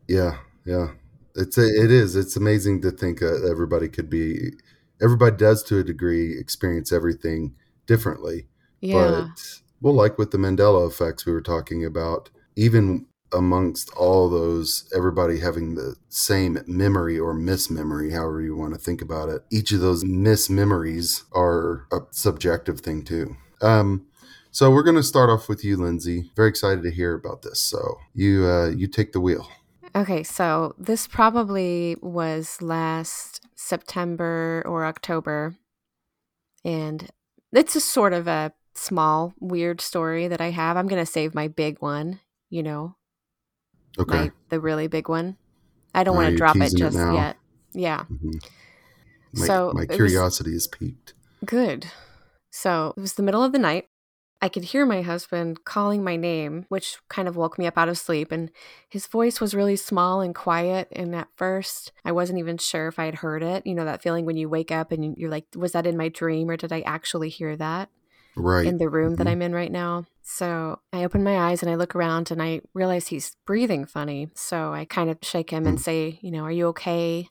[0.07, 0.93] Yeah, yeah.
[1.35, 2.15] It's a, it is.
[2.15, 4.53] It's amazing to think uh, everybody could be.
[5.01, 7.53] Everybody does to a degree experience everything
[7.85, 8.47] differently.
[8.81, 14.29] Yeah, But well, like with the Mandela effects we were talking about, even amongst all
[14.29, 19.43] those, everybody having the same memory or mismemory, however you want to think about it,
[19.51, 23.35] each of those mismemories are a subjective thing too.
[23.61, 24.05] Um,
[24.51, 26.31] so we're going to start off with you, Lindsay.
[26.35, 27.59] Very excited to hear about this.
[27.59, 29.47] So you uh, you take the wheel.
[29.95, 35.55] Okay, so this probably was last September or October,
[36.63, 37.09] and
[37.51, 40.77] it's a sort of a small weird story that I have.
[40.77, 42.19] I'm gonna save my big one.
[42.49, 42.95] You know,
[43.99, 44.15] Okay.
[44.17, 45.37] my the really big one.
[45.93, 47.37] I don't want to drop it teasing it just yet.
[47.73, 48.05] Yeah.
[48.11, 48.39] Mhm.
[49.33, 51.13] My, So my it was- curiosity is piqued.
[51.45, 51.87] Good.
[52.51, 53.87] So it was the middle of the night.
[54.39, 57.89] I could hear my husband calling my name, which kind of woke me up out
[57.89, 58.31] of sleep.
[58.31, 58.51] And
[58.87, 60.87] his voice was really small and quiet.
[60.91, 63.65] And at first, I wasn't even sure if I had heard it.
[63.65, 66.09] You know, that feeling when you wake up and you're like, was that in my
[66.09, 67.89] dream or did I actually hear that?
[68.37, 68.67] Right.
[68.67, 69.31] in the room that Mhm.
[69.31, 70.05] I'm in right now.
[70.21, 74.29] So I open my eyes and I look around and I realize he's breathing funny.
[74.35, 75.81] So I kind of shake him and Mm.
[75.81, 77.29] say, you know, are you okay?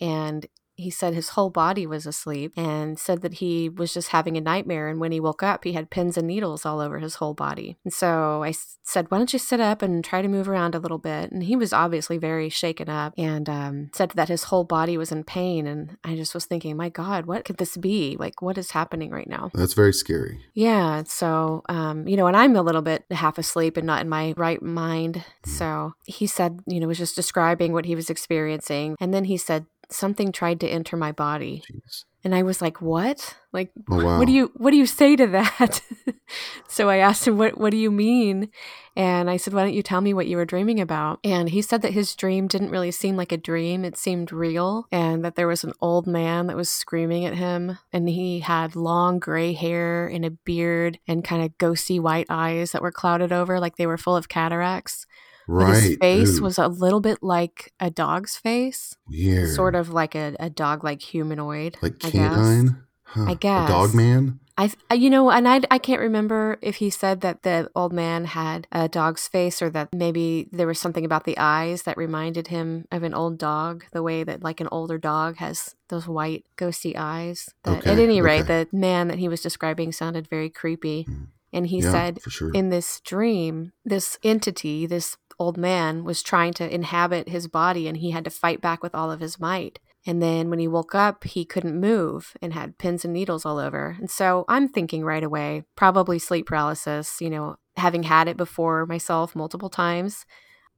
[0.00, 0.46] And
[0.76, 4.40] he said his whole body was asleep and said that he was just having a
[4.40, 4.88] nightmare.
[4.88, 7.76] And when he woke up, he had pins and needles all over his whole body.
[7.84, 8.52] And so I
[8.82, 11.32] said, Why don't you sit up and try to move around a little bit?
[11.32, 15.12] And he was obviously very shaken up and um, said that his whole body was
[15.12, 15.66] in pain.
[15.66, 18.16] And I just was thinking, My God, what could this be?
[18.18, 19.50] Like, what is happening right now?
[19.54, 20.40] That's very scary.
[20.54, 21.04] Yeah.
[21.04, 24.34] So, um, you know, and I'm a little bit half asleep and not in my
[24.36, 25.24] right mind.
[25.46, 25.50] Mm.
[25.50, 28.96] So he said, you know, was just describing what he was experiencing.
[29.00, 31.62] And then he said, something tried to enter my body.
[31.70, 32.04] Jeez.
[32.24, 33.36] And I was like, what?
[33.52, 34.18] Like, Oh, wow.
[34.18, 35.80] what do you, what do you say to that?
[36.68, 38.50] so I asked him, what, what do you mean?
[38.96, 41.20] And I said, why don't you tell me what you were dreaming about?
[41.22, 43.84] And he said that his dream didn't really seem like a dream.
[43.84, 47.78] It seemed real and that there was an old man that was screaming at him
[47.92, 52.72] and he had long gray hair and a beard and kind of ghosty white eyes
[52.72, 55.06] that were clouded over like they were full of cataracts.
[55.48, 55.82] Right.
[55.82, 59.50] his face Ooh, was a little bit like a dog's face, weird.
[59.54, 61.76] sort of like a, a dog like humanoid.
[61.82, 62.34] like I guess.
[62.34, 62.82] canine.
[63.04, 63.24] Huh.
[63.28, 63.68] I A guess.
[63.68, 64.40] dog man.
[64.58, 68.24] I, you know, and I, I can't remember if he said that the old man
[68.24, 72.48] had a dog's face or that maybe there was something about the eyes that reminded
[72.48, 76.46] him of an old dog, the way that like an older dog has those white
[76.56, 77.50] ghosty eyes.
[77.64, 78.64] That, at Okay, any rate, okay.
[78.70, 81.04] the man that he was describing sounded very creepy.
[81.04, 81.26] Mm.
[81.52, 82.50] And he yeah, said sure.
[82.52, 87.96] in this dream, this entity, this old man, was trying to inhabit his body and
[87.98, 89.78] he had to fight back with all of his might.
[90.06, 93.58] And then when he woke up, he couldn't move and had pins and needles all
[93.58, 93.96] over.
[93.98, 98.86] And so I'm thinking right away, probably sleep paralysis, you know, having had it before
[98.86, 100.24] myself multiple times.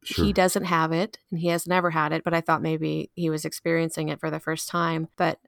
[0.03, 0.25] sure.
[0.25, 3.29] He doesn't have it and he has never had it, but I thought maybe he
[3.29, 5.09] was experiencing it for the first time.
[5.17, 5.39] But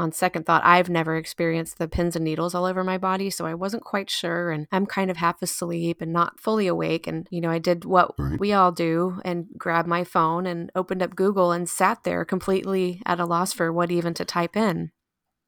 [0.00, 3.46] on second thought, I've never experienced the pins and needles all over my body, so
[3.46, 4.50] I wasn't quite sure.
[4.50, 7.06] And I'm kind of half asleep and not fully awake.
[7.06, 8.40] And, you know, I did what Right.
[8.40, 13.02] we all do and grabbed my phone and opened up Google and sat there completely
[13.06, 14.90] at a loss for what even to type in.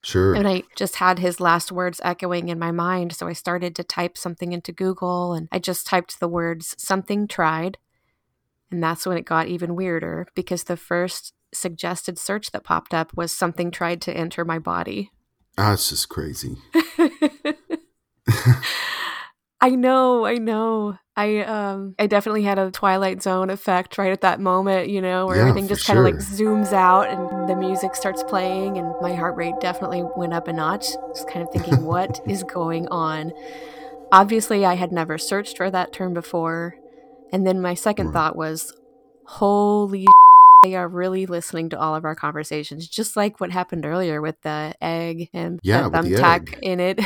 [0.04, 0.34] Sure.
[0.34, 3.14] And I just had his last words echoing in my mind.
[3.14, 7.28] So I started to type something into Google and I just typed the words something
[7.28, 7.78] tried.
[8.70, 13.12] And that's when it got even weirder because the first suggested search that popped up
[13.16, 15.10] was something tried to enter my body.
[15.58, 16.56] ah, it's just crazy.
[19.60, 20.98] I know, I know.
[21.14, 25.26] I um I definitely had a Twilight Zone effect right at that moment, you know,
[25.26, 28.94] where Yeah, everything just kind of like zooms out and the music starts playing and
[29.00, 30.86] my heart rate definitely went up a notch.
[31.14, 33.32] Just kind of thinking what is going on.
[34.10, 36.76] Obviously, I had never searched for that term before.
[37.30, 38.14] And then my second Right.
[38.14, 38.72] thought was
[39.24, 40.06] holy
[40.62, 44.40] they are really listening to all of our conversations, just like what happened earlier with
[44.42, 47.00] the egg and Yeah, the thumbtack in it.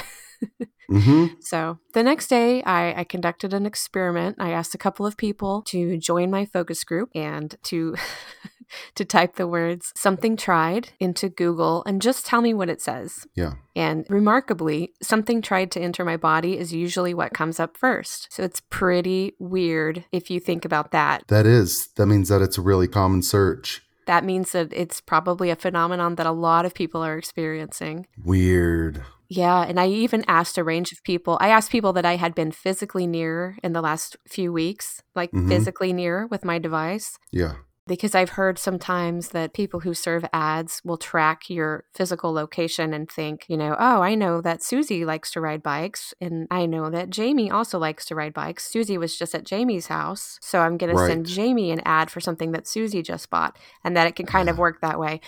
[0.89, 4.37] hmm So the next day, I, I conducted an experiment.
[4.39, 7.95] I asked a couple of people to join my focus group and to
[8.95, 13.27] to type the words "something tried" into Google and just tell me what it says.
[13.35, 13.55] Yeah.
[13.75, 18.29] And remarkably, something tried to enter my body is usually what comes up first.
[18.31, 21.25] So it's pretty weird if you think about that.
[21.29, 21.89] That is.
[21.97, 23.83] That means that it's a really common search.
[24.07, 28.07] That means that it's probably a phenomenon that a lot of people are experiencing.
[28.25, 29.03] Weird.
[29.29, 31.37] Yeah, and I even asked a range of people.
[31.41, 35.33] I asked people that I had been physically near in the last few weeks, like
[35.33, 35.49] Mhm.
[35.49, 37.55] physically near with my device, Yeah.
[37.87, 43.09] Because I've heard sometimes that people who serve ads will track your physical location and
[43.11, 46.91] think, you know, oh, I know that Susie likes to ride bikes, and I know
[46.91, 48.67] that Jamie also likes to ride bikes.
[48.71, 52.21] Susie was just at Jamie's house, so I'm going to send Jamie an ad for
[52.21, 55.21] something that Susie just bought, and that it can kind of work that way.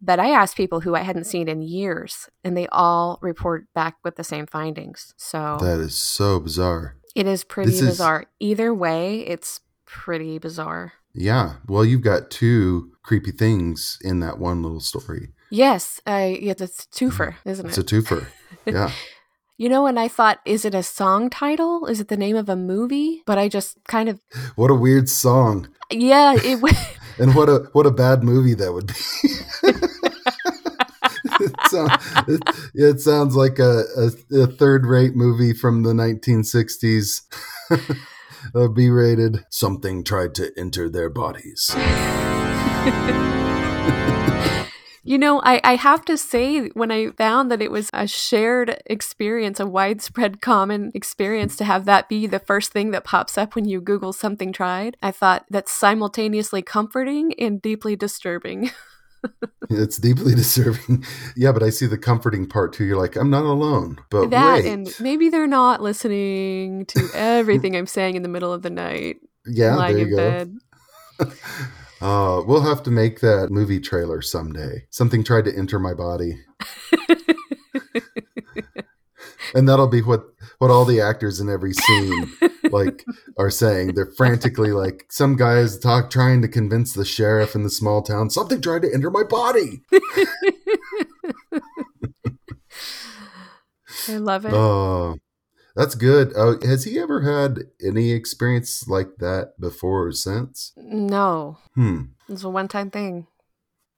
[0.00, 3.96] But I asked people who I hadn't seen in years, and they all report back
[4.04, 5.14] with the same findings.
[5.16, 6.96] So That is so bizarre.
[7.16, 8.26] it is pretty This is- bizarre.
[8.38, 10.92] Either way, it's pretty bizarre.
[11.14, 11.54] Yeah.
[11.68, 15.28] Well, you've got two creepy things in that one little story.
[15.50, 17.06] Yes, I yeah, it's a mm-hmm.
[17.06, 17.68] twofer, isn't it?
[17.68, 18.26] It's a twofer.
[18.66, 18.90] Yeah.
[19.56, 21.86] you know, and I thought, is it a song title?
[21.86, 23.22] Is it the name of a movie?
[23.26, 24.20] But I just kind of,
[24.56, 25.68] what a weird song.
[25.90, 26.56] yeah, it.
[26.56, 26.74] w-
[27.16, 28.94] And what a what a bad movie that would be.
[31.44, 31.92] it, sound,
[32.26, 32.42] it,
[32.74, 37.20] it sounds like a, a, a third rate movie from the 1960s.
[38.54, 39.44] Uh, a B rated.
[39.50, 41.74] Something tried to enter their bodies.
[45.06, 48.82] You know, I, I have to say, when I found that it was a shared
[48.86, 53.54] experience, a widespread common experience, to have that be the first thing that pops up
[53.54, 58.70] when you Google something tried, I thought that's simultaneously comforting and deeply disturbing.
[59.70, 61.04] it's deeply disturbing.
[61.36, 62.84] Yeah, but I see the comforting part too.
[62.84, 63.98] You're like, I'm not alone.
[64.10, 64.66] But that wait.
[64.66, 69.16] and maybe they're not listening to everything I'm saying in the middle of the night.
[69.46, 70.60] yeah, lying there in
[71.18, 71.32] bed.
[72.00, 74.84] Uh, we'll have to make that movie trailer someday.
[74.90, 76.38] Something tried to enter my body,
[79.54, 80.33] and that'll be what
[80.64, 82.32] what all the actors in every scene
[82.70, 83.04] like
[83.38, 83.94] are saying.
[83.94, 88.30] They're frantically like some guys talk trying to convince the sheriff in the small town
[88.30, 89.82] something tried to enter my body.
[94.08, 94.52] I love it.
[94.54, 95.16] Oh,
[95.76, 96.32] that's good.
[96.36, 100.72] Oh, has he ever had any experience like that before or since?
[100.76, 102.02] no, Hmm.
[102.28, 103.26] it's a one time thing.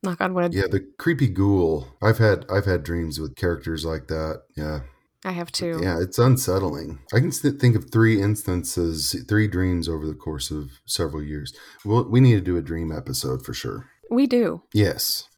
[0.03, 0.53] Knock on wood.
[0.53, 1.89] Yeah, the creepy ghoul.
[2.03, 4.43] I've had I've had dreams with characters like that.
[4.57, 4.81] Yeah.
[5.27, 5.81] I have two.
[5.83, 7.01] Yeah, it's unsettling.
[7.13, 11.53] I can think of three instances, three dreams over the course of several years.
[11.85, 13.91] Well, we need to do a dream episode for sure.
[14.09, 14.63] We do.
[14.73, 15.29] Yes.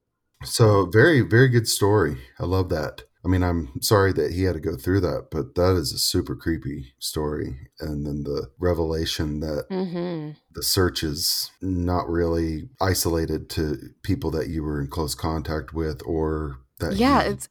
[0.44, 2.18] So, very, very good story.
[2.38, 3.04] I love that.
[3.24, 5.98] I mean, I'm sorry that he had to go through that, but that is a
[5.98, 7.70] super creepy story.
[7.80, 14.48] And then the revelation that hmm the search is not really isolated to people that
[14.48, 17.48] you were in close contact with or that Yeah, it's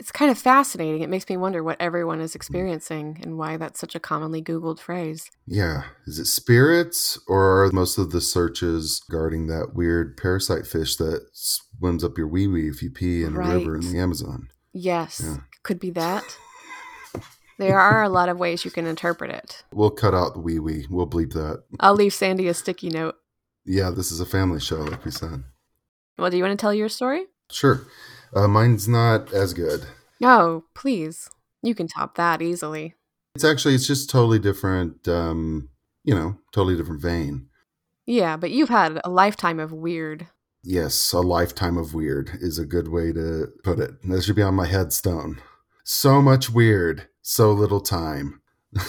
[0.00, 1.02] it's kind of fascinating.
[1.02, 4.78] It makes me wonder what everyone is experiencing and why that's such a commonly Googled
[4.78, 5.30] phrase.
[5.46, 5.82] Yeah.
[6.06, 11.26] Is it spirits or are most of the searches regarding that weird parasite fish that
[11.32, 14.48] swims up your wee wee if you pee in a river in the Amazon?
[14.72, 15.38] Yes, Yeah.
[15.62, 16.24] could be that.
[17.58, 19.64] There are a lot of ways you can interpret it.
[19.72, 20.86] We'll cut out the wee wee.
[20.88, 21.64] We'll bleep that.
[21.80, 23.16] I'll leave Sandy a sticky note.
[23.64, 25.42] Yeah, this is a family show, like we said.
[26.16, 27.26] Well, do you want to tell your story?
[27.50, 27.80] Sure.
[28.34, 29.86] Uh, mine's not as good.
[30.20, 31.30] No, please.
[31.62, 32.94] You can top that easily.
[33.34, 35.70] It's actually, it's just totally different, um,
[36.04, 37.48] you know, totally different vein.
[38.06, 40.28] Yeah, but you've had a lifetime of weird.
[40.62, 43.90] Yes, a lifetime of weird is a good way to put it.
[44.08, 45.40] That should be on my headstone.
[45.84, 48.40] So much weird, so little time.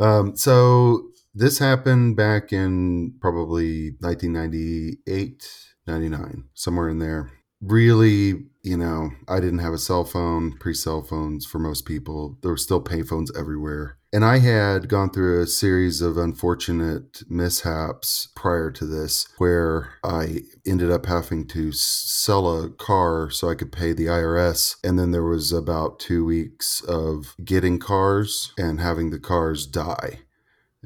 [0.00, 7.30] um, so this happened back in probably 1998, 99, somewhere in there.
[7.60, 12.38] Really, you know, I didn't have a cell phone, pre cell phones for most people.
[12.42, 13.98] There were still payphones everywhere.
[14.12, 20.40] And I had gone through a series of unfortunate mishaps prior to this where I
[20.66, 24.76] ended up having to sell a car so I could pay the IRS.
[24.82, 30.20] And then there was about two weeks of getting cars and having the cars die.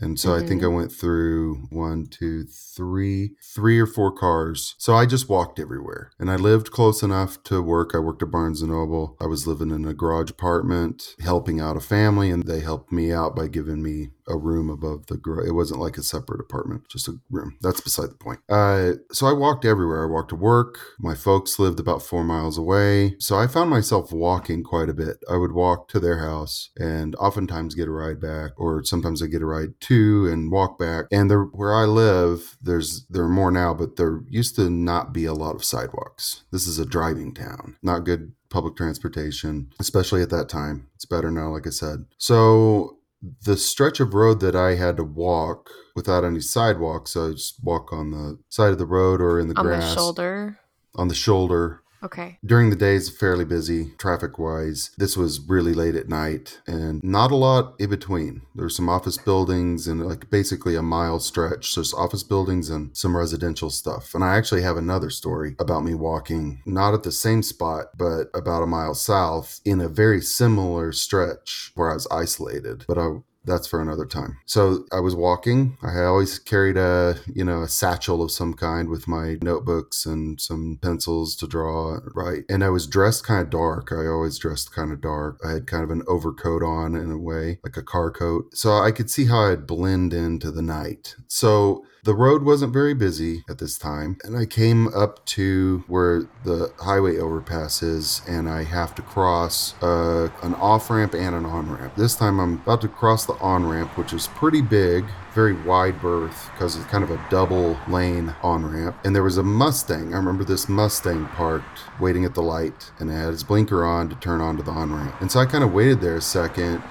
[0.00, 0.74] And so I think I mm-hmm.
[0.74, 4.74] went through one, two, three, three or four cars.
[4.78, 6.10] So I just walked everywhere.
[6.18, 7.92] And I lived close enough to work.
[7.94, 9.16] I worked at Barnes and Noble.
[9.20, 13.12] I was living in a garage apartment, helping out a family, and they helped me
[13.12, 15.48] out by giving me a room above the garage.
[15.48, 17.56] It wasn't like a separate apartment, just a room.
[17.60, 18.40] That's beside the point.
[18.48, 20.04] Uh, so I walked everywhere.
[20.04, 20.78] I walked to work.
[20.98, 23.16] My folks lived about four miles away.
[23.18, 25.18] So I found myself walking quite a bit.
[25.30, 29.26] I would walk to their house and oftentimes get a ride back, or sometimes I
[29.26, 31.06] get a ride to and walk back.
[31.10, 35.12] And there, where I live, there's there are more now, but there used to not
[35.12, 36.44] be a lot of sidewalks.
[36.50, 40.86] This is a driving town, not good public transportation, especially at that time.
[40.94, 42.04] It's better now, like I said.
[42.18, 42.98] So
[43.44, 47.92] the stretch of road that I had to walk without any sidewalks, I just walk
[47.92, 50.58] on the side of the road or in the On grass the shoulder.
[50.96, 52.38] on the shoulder Okay.
[52.44, 57.30] during the days fairly busy traffic wise this was really late at night and not
[57.30, 58.42] a lot in between.
[58.54, 61.72] There's some office buildings and like basically a mile stretch.
[61.72, 64.14] So it's office buildings and some residential stuff.
[64.14, 68.28] And i actually have another story about me walking not at the same spot but
[68.34, 72.84] about a mile south in a very similar stretch where i was isolated.
[72.86, 73.08] But i
[73.44, 74.38] that's for another time.
[74.46, 75.76] So I was walking.
[75.82, 80.40] I always carried a, you know, a satchel of some kind with my notebooks and
[80.40, 82.44] some pencils to draw, right?
[82.48, 83.92] And I was dressed kind of dark.
[83.92, 85.40] I always dressed kind of dark.
[85.44, 88.56] I had kind of an overcoat on in a way, like a car coat.
[88.56, 91.16] So I could see how I'd blend into the night.
[91.28, 96.28] So the road wasn't very busy at this time, and I came up to where
[96.44, 101.46] the highway overpass is, and I have to cross uh, an off ramp and an
[101.46, 101.94] on ramp.
[101.96, 106.00] This time I'm about to cross the on ramp, which is pretty big, very wide
[106.02, 108.96] berth because it's kind of a double lane on ramp.
[109.02, 110.12] And there was a Mustang.
[110.12, 114.10] I remember this Mustang parked waiting at the light, and it had its blinker on
[114.10, 115.14] to turn onto the on ramp.
[115.22, 116.82] And so I kind of waited there a second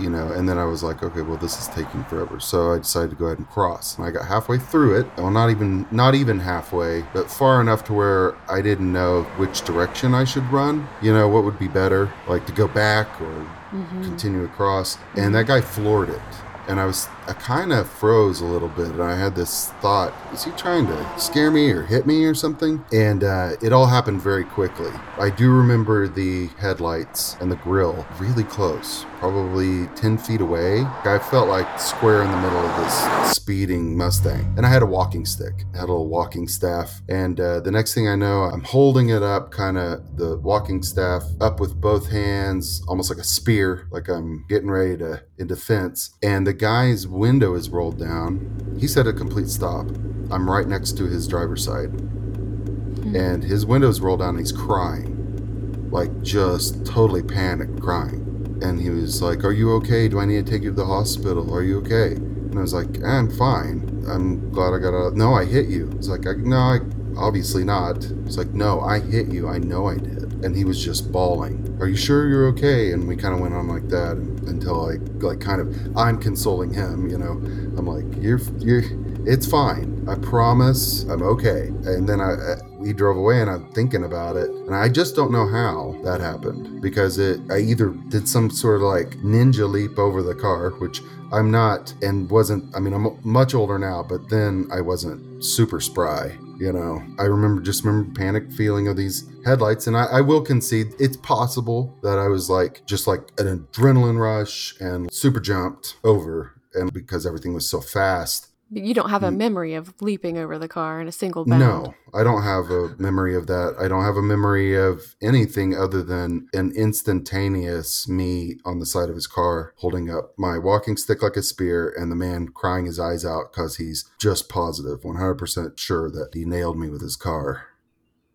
[0.00, 2.40] you know, and then I was like, okay, well, this is taking forever.
[2.40, 3.96] So I decided to go ahead and cross.
[3.96, 5.06] And I got halfway through it.
[5.16, 9.62] Well, not even not even halfway, but far enough to where I didn't know which
[9.62, 10.88] direction I should run.
[11.02, 14.02] You know, what would be better, like to go back or mm-hmm.
[14.02, 14.96] continue across.
[14.96, 15.32] And mm-hmm.
[15.32, 16.22] that guy floored it.
[16.68, 18.86] And I was, I kind of froze a little bit.
[18.86, 22.34] And I had this thought, is he trying to scare me or hit me or
[22.34, 22.82] something?
[22.90, 24.90] And uh, it all happened very quickly.
[25.18, 30.84] I do remember the headlights and the grill really close, probably 10 feet away.
[31.04, 34.54] I felt like square in the middle of this speeding Mustang.
[34.56, 37.02] And I had a walking stick, I had a little walking staff.
[37.10, 40.82] And uh, the next thing I know, I'm holding it up, kind of the walking
[40.82, 45.46] staff up with both hands, almost like a spear, like I'm getting ready to in
[45.46, 46.10] defense.
[46.22, 48.76] And the guy's window is rolled down.
[48.78, 49.86] He said a complete stop.
[50.30, 51.90] I'm right next to his driver's side.
[51.90, 53.16] Hmm.
[53.16, 55.88] And his window's rolled down and he's crying.
[55.90, 58.24] Like just totally panicked crying.
[58.62, 60.08] And he was like, Are you okay?
[60.08, 61.52] Do I need to take you to the hospital?
[61.54, 62.14] Are you okay?
[62.14, 64.04] And I was like, I'm fine.
[64.08, 65.14] I'm glad I got out.
[65.14, 65.90] No, I hit you.
[65.96, 66.78] He's like, I, No, I,
[67.16, 68.04] obviously not.
[68.24, 69.48] He's like, No, I hit you.
[69.48, 70.27] I know I did.
[70.42, 71.76] And he was just bawling.
[71.80, 72.92] Are you sure you're okay?
[72.92, 74.16] And we kind of went on like that
[74.46, 77.32] until I, like, kind of, I'm consoling him, you know.
[77.76, 78.82] I'm like, You're, you're,
[79.26, 80.06] it's fine.
[80.08, 81.66] I promise I'm okay.
[81.84, 84.48] And then I, I we drove away and I'm thinking about it.
[84.50, 88.76] And I just don't know how that happened because it I either did some sort
[88.76, 93.18] of like ninja leap over the car, which I'm not and wasn't I mean I'm
[93.22, 96.38] much older now, but then I wasn't super spry.
[96.58, 100.40] You know, I remember just remember panic feeling of these headlights, and I, I will
[100.40, 105.96] concede it's possible that I was like just like an adrenaline rush and super jumped
[106.02, 109.36] over, and because everything was so fast, You don't have a Mm.
[109.38, 111.60] memory of leaping over the car in a single bound.
[111.60, 113.74] No, I don't have a memory of that.
[113.80, 119.08] I don't have a memory of anything other than an instantaneous me on the side
[119.08, 122.84] of his car holding up my walking stick like a spear and the man crying
[122.86, 127.16] his eyes out because he's just positive, 100% sure that he nailed me with his
[127.16, 127.62] car.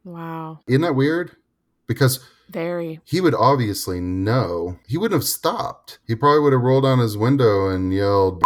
[0.04, 0.60] Wow.
[0.68, 1.36] Isn't that weird?
[1.88, 2.20] Because
[2.50, 3.02] Very.
[3.06, 4.80] he would obviously know.
[4.88, 6.00] He wouldn't have stopped.
[6.08, 8.42] He probably would have rolled down his window and yelled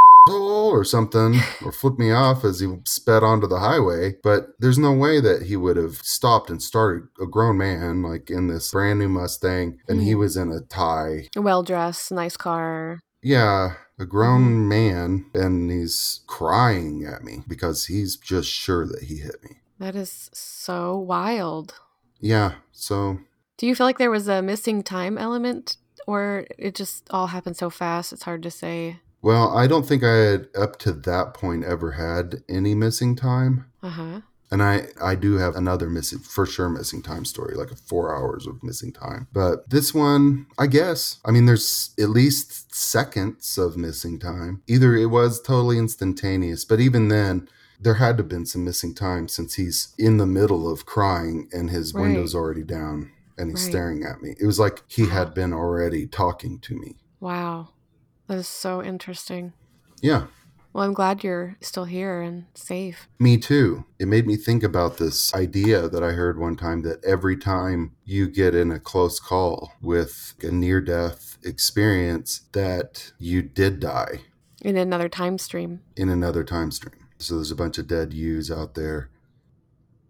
[0.70, 4.16] or something or flipped me off as he sped onto the highway.
[4.24, 8.30] But there's no way that he would have stopped and started a grown man like
[8.30, 10.20] in this brand new Mustang and he Mhm.
[10.20, 11.28] was in a tie.
[11.36, 13.00] Well dressed, nice car.
[13.24, 19.18] Yeah, a grown man and he's crying at me because he's just sure that he
[19.18, 19.58] hit me.
[19.80, 21.76] That is so wild.
[22.20, 23.20] Yeah, so
[23.58, 27.58] Do you feel like there was a missing time element or it just all happened
[27.58, 29.00] so fast it's hard to say?
[29.22, 33.66] Well, I don't think I had up to that point ever had any missing time.
[33.84, 34.22] Uh-huh.
[34.50, 38.16] And I, I do have another missing, for sure, missing time story, like a four
[38.16, 39.28] hours of missing time.
[39.34, 44.62] But this one, I guess, I mean, there's at least seconds of missing time.
[44.68, 47.50] Either it was totally instantaneous, but even then,
[47.80, 51.50] there had to have been some missing time since he's in the middle of crying
[51.52, 52.04] and his Right.
[52.04, 53.70] window's already down and he's Right.
[53.70, 54.36] staring at me.
[54.40, 56.96] It was like he had been already talking to me.
[57.20, 57.70] Wow.
[58.28, 59.54] That is so interesting.
[60.02, 60.28] Yeah.
[60.74, 63.08] Well, I'm glad you're still here and safe.
[63.20, 63.86] Me too.
[64.00, 67.94] It made me think about this idea that I heard one time that every time
[68.06, 74.22] you get in a close call with a near death experience, that you did die
[74.62, 75.82] In another time stream.
[75.96, 77.08] in another time stream.
[77.18, 79.10] So there's a bunch of dead yous out there.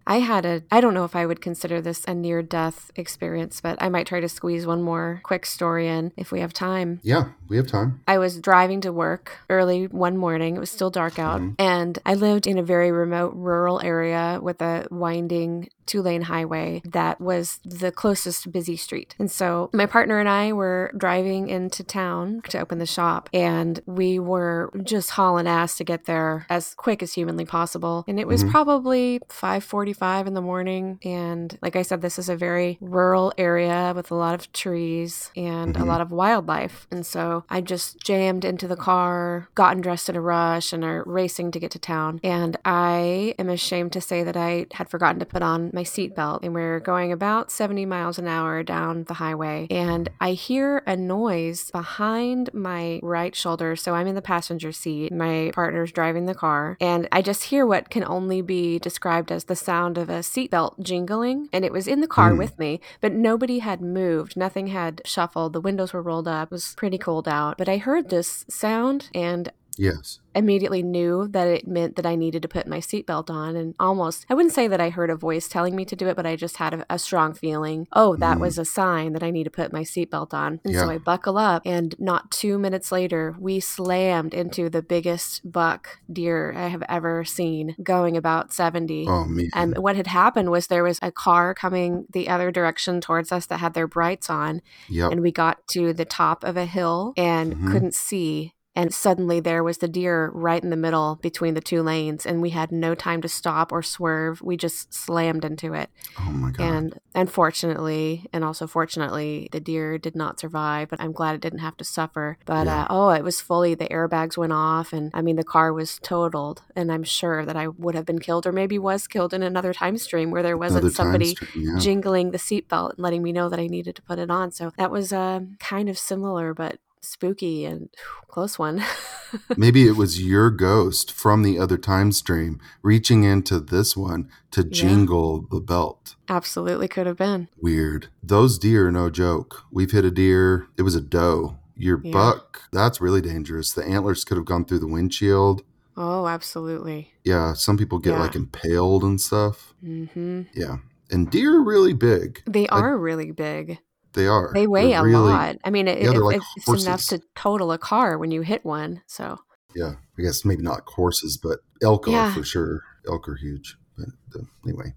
[0.07, 3.59] I had a, I don't know if I would consider this a near death experience,
[3.59, 7.01] but I might try to squeeze one more quick story in if we have time.
[7.03, 7.99] Yeah, we have time.
[8.07, 10.55] I was driving to work early one morning.
[10.55, 11.41] It was still dark out.
[11.41, 11.61] Mm-hmm.
[11.61, 16.81] And I lived in a very remote rural area with a winding two lane highway
[16.85, 19.15] that was the closest busy street.
[19.19, 23.79] And so my partner and I were driving into town to open the shop and
[23.85, 28.03] we were just hauling ass to get there as quick as humanly possible.
[28.07, 28.51] And it was Mhm.
[28.51, 33.93] probably 5:45 in the morning and like I said this is a very rural area
[33.95, 35.87] with a lot of trees and a Mhm.
[35.87, 36.87] lot of wildlife.
[36.91, 41.03] And so I just jammed into the car, gotten dressed in a rush and are
[41.05, 42.19] racing to get to town.
[42.23, 46.39] And I am ashamed to say that I had forgotten to put on my seatbelt
[46.41, 50.81] and we are going about 70 miles an hour down the highway and I hear
[50.87, 53.75] a noise behind my right shoulder.
[53.75, 55.11] So I'm in the passenger seat.
[55.13, 59.43] My partner's driving the car and I just hear what can only be described as
[59.43, 61.47] the sound of a seatbelt jingling.
[61.53, 62.39] And it was in the car Hmm.
[62.39, 64.35] with me, but nobody had moved.
[64.35, 65.53] Nothing had shuffled.
[65.53, 66.47] The windows were rolled up.
[66.47, 67.59] It was pretty cold out.
[67.59, 70.19] But I heard this sound and Yes.
[70.35, 74.25] immediately knew that it meant that I needed to put my seatbelt on and almost
[74.29, 76.35] I wouldn't say that I heard a voice telling me to do it, but I
[76.35, 78.41] just had a, a strong feeling, oh, that Mhm.
[78.41, 80.59] was a sign that I need to put my seatbelt on.
[80.63, 85.49] And so I buckle up and not two minutes later we slammed into the biggest
[85.51, 89.07] buck deer I have ever seen going about 70.
[89.09, 89.49] Oh man.
[89.53, 93.47] Um, what had happened was there was a car coming the other direction towards us
[93.47, 95.11] that had their brights on, yep.
[95.11, 97.71] and we got to the top of a hill and Mhm.
[97.71, 98.53] couldn't see.
[98.77, 102.43] And suddenly there was the deer right in the middle between the two lanes, and
[102.43, 104.39] we had no time to stop or swerve.
[104.43, 105.89] We just slammed into it.
[106.19, 106.63] oh my god.
[106.63, 111.59] And unfortunately, and also fortunately, the deer did not survive, but I'm glad it didn't
[111.59, 112.37] have to suffer.
[112.45, 112.83] But Yeah.
[112.83, 115.97] uh, oh, it was fully, the airbags went off, and I mean, the car was
[116.03, 116.61] totaled.
[116.75, 119.73] And I'm sure that I would have been killed or maybe was killed in another
[119.73, 121.79] time stream where there wasn't somebody stream, yeah.
[121.79, 124.51] jingling the seatbelt and letting me know that I needed to put it on.
[124.51, 127.89] So that was uh, kind of similar, but spooky and
[128.27, 128.83] close one.
[129.57, 134.61] Maybe it was your ghost from the other time stream reaching into this one to
[134.61, 134.69] Yeah.
[134.71, 136.15] jingle the belt.
[136.29, 137.49] Absolutely could have been.
[137.57, 138.07] Weird.
[138.23, 139.63] Those deer no joke.
[139.71, 140.67] We've hit a deer.
[140.77, 141.57] It was a doe.
[141.75, 142.11] Your Yeah.
[142.13, 143.71] buck, that's really dangerous.
[143.71, 145.63] The antlers could have gone through the windshield.
[145.95, 147.13] Oh, absolutely.
[147.23, 148.19] Yeah, some people get Yeah.
[148.19, 149.73] like impaled and stuff.
[149.81, 150.77] hmm Yeah.
[151.09, 152.41] And deer are really big.
[152.45, 153.79] They I- are really big.
[154.13, 154.51] They are.
[154.53, 155.57] They weigh They're a really- lot.
[155.63, 158.65] I mean, it, Yeah, it- like it's enough to total a car when you hit
[158.65, 159.01] one.
[159.07, 159.39] So
[159.75, 159.93] Yeah.
[160.17, 162.81] I guess maybe not horses, but elk are for sure.
[163.07, 163.77] Elk are huge.
[163.97, 164.93] But uh, anyway,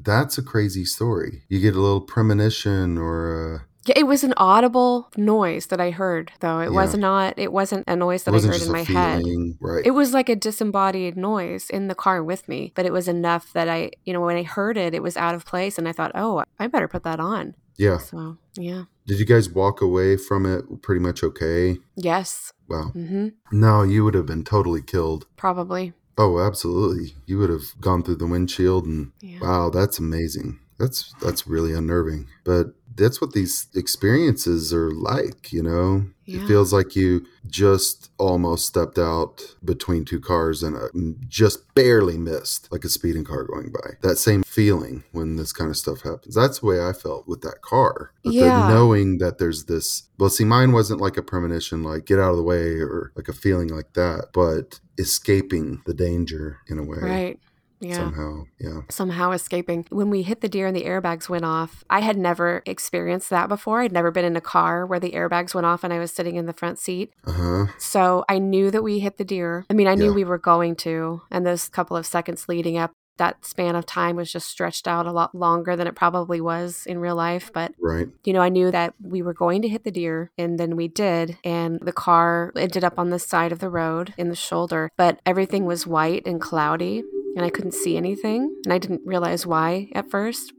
[0.00, 1.42] that's a crazy story.
[1.48, 5.90] You get a little premonition or uh, yeah, it was an audible noise that I
[5.92, 6.58] heard, though.
[6.58, 6.70] It Yeah.
[6.70, 7.38] was not.
[7.38, 9.22] It wasn't a noise that I heard in a my head.
[9.60, 9.86] right?
[9.86, 13.52] It was like a disembodied noise in the car with me, but it was enough
[13.52, 15.92] that I, you know, when I heard it, it was out of place, and I
[15.92, 17.54] thought, oh, I better put that on.
[17.76, 17.98] Yeah.
[17.98, 21.78] So yeah, Did you guys walk away from it pretty much okay?
[21.96, 22.90] yes, Wow.
[22.96, 23.28] Mm-hmm.
[23.52, 25.26] No, you would have been totally killed.
[25.36, 25.92] probably.
[26.18, 27.14] Oh, absolutely.
[27.26, 29.38] You would have gone through the windshield and Yeah.
[29.40, 30.58] wow, that's amazing.
[30.78, 32.26] That's that's really unnerving.
[32.44, 36.06] But that's what these experiences are like, you know?
[36.24, 36.40] Yeah.
[36.42, 40.88] It feels like you just almost stepped out between two cars and uh,
[41.28, 43.90] just barely missed like a speeding car going by.
[44.02, 46.34] That same feeling when this kind of stuff happens.
[46.34, 48.10] That's the way I felt with that car.
[48.24, 48.66] But Yeah.
[48.66, 52.38] knowing that there's this well, see, mine wasn't like a premonition, like get out of
[52.38, 56.98] the way or like a feeling like that, but escaping the danger in a way
[57.00, 57.40] Right.
[57.80, 57.94] Yeah.
[57.96, 58.44] somehow.
[58.58, 58.80] Yeah.
[58.88, 59.86] somehow escaping.
[59.90, 63.48] When we hit the deer and the airbags went off, I had never experienced that
[63.48, 63.80] before.
[63.80, 66.36] I'd never been in a car where the airbags went off and I was sitting
[66.36, 67.12] in the front seat.
[67.26, 67.66] Uh huh.
[67.78, 69.64] So I knew that we hit the deer.
[69.70, 70.14] I mean, I knew Yeah.
[70.16, 71.22] we were going to.
[71.30, 75.06] And those couple of seconds leading up, that span of time was just stretched out
[75.06, 77.50] a lot longer than it probably was in real life.
[77.50, 78.08] But Right.
[78.24, 80.86] you know, I knew that we were going to hit the deer, and then we
[80.86, 81.38] did.
[81.42, 85.20] And the car ended up on the side of the road in the shoulder, but
[85.24, 87.04] everything was white and cloudy,
[87.36, 88.56] and I couldn't see anything.
[88.64, 90.52] And I didn't realize why at first.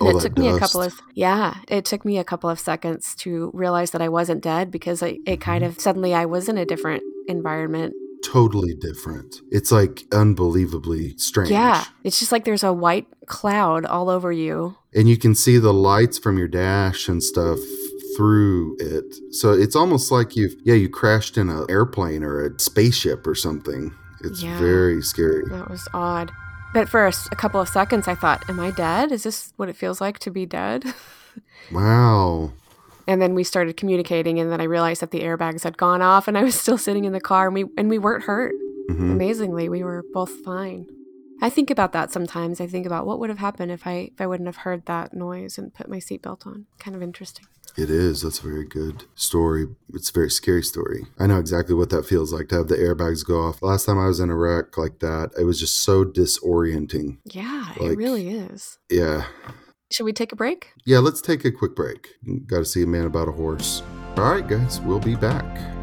[0.00, 3.14] And it took me a couple of yeah, it took me a couple of seconds
[3.16, 5.70] to realize that I wasn't dead because I, it kind mm-hmm.
[5.70, 7.94] of suddenly I was in a different environment.
[8.24, 9.36] totally different.
[9.50, 11.50] It's like unbelievably strange.
[11.50, 14.76] Yeah, it's just like there's a white cloud all over you.
[14.94, 17.60] And you can see the lights from your dash and stuff
[18.16, 19.14] through it.
[19.32, 23.34] So it's almost like you've yeah, you crashed in an airplane or a spaceship or
[23.34, 23.94] something.
[24.24, 24.58] It's Yeah.
[24.58, 25.44] very scary.
[25.50, 26.32] That was odd.
[26.72, 29.12] But for a couple of seconds, I thought, "Am I dead?
[29.12, 30.84] Is this what it feels like to be dead?"
[31.70, 32.52] Wow.
[33.06, 36.26] And then we started communicating, and then I realized that the airbags had gone off,
[36.28, 38.54] and I was still sitting in the car, and we and we weren't hurt.
[38.88, 40.86] hmm Amazingly, we were both fine.
[41.42, 42.60] I think about that sometimes.
[42.60, 45.12] I think about what would have happened if I if I wouldn't have heard that
[45.14, 46.66] noise and put my seatbelt on.
[46.78, 47.46] Kind of interesting.
[47.76, 48.22] It is.
[48.22, 49.66] That's a very good story.
[49.92, 51.06] It's a very scary story.
[51.18, 53.62] I know exactly what that feels like to have the airbags go off.
[53.62, 57.18] Last time I was in a wreck like that, it was just so disorienting.
[57.24, 58.78] Yeah, Like- it really is.
[58.88, 59.24] Yeah.
[59.90, 60.72] Should we take a break?
[60.86, 62.08] Yeah, let's take a quick break.
[62.46, 63.82] Got to see a man about a horse.
[64.16, 65.73] All right, guys, we'll be back.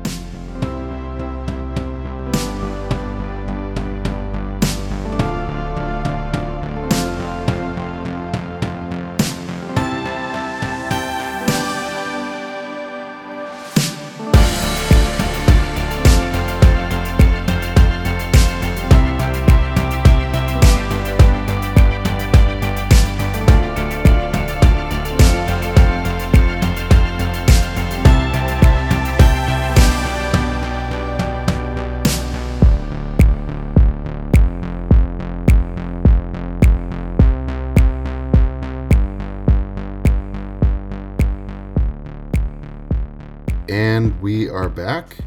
[44.51, 45.17] Are back.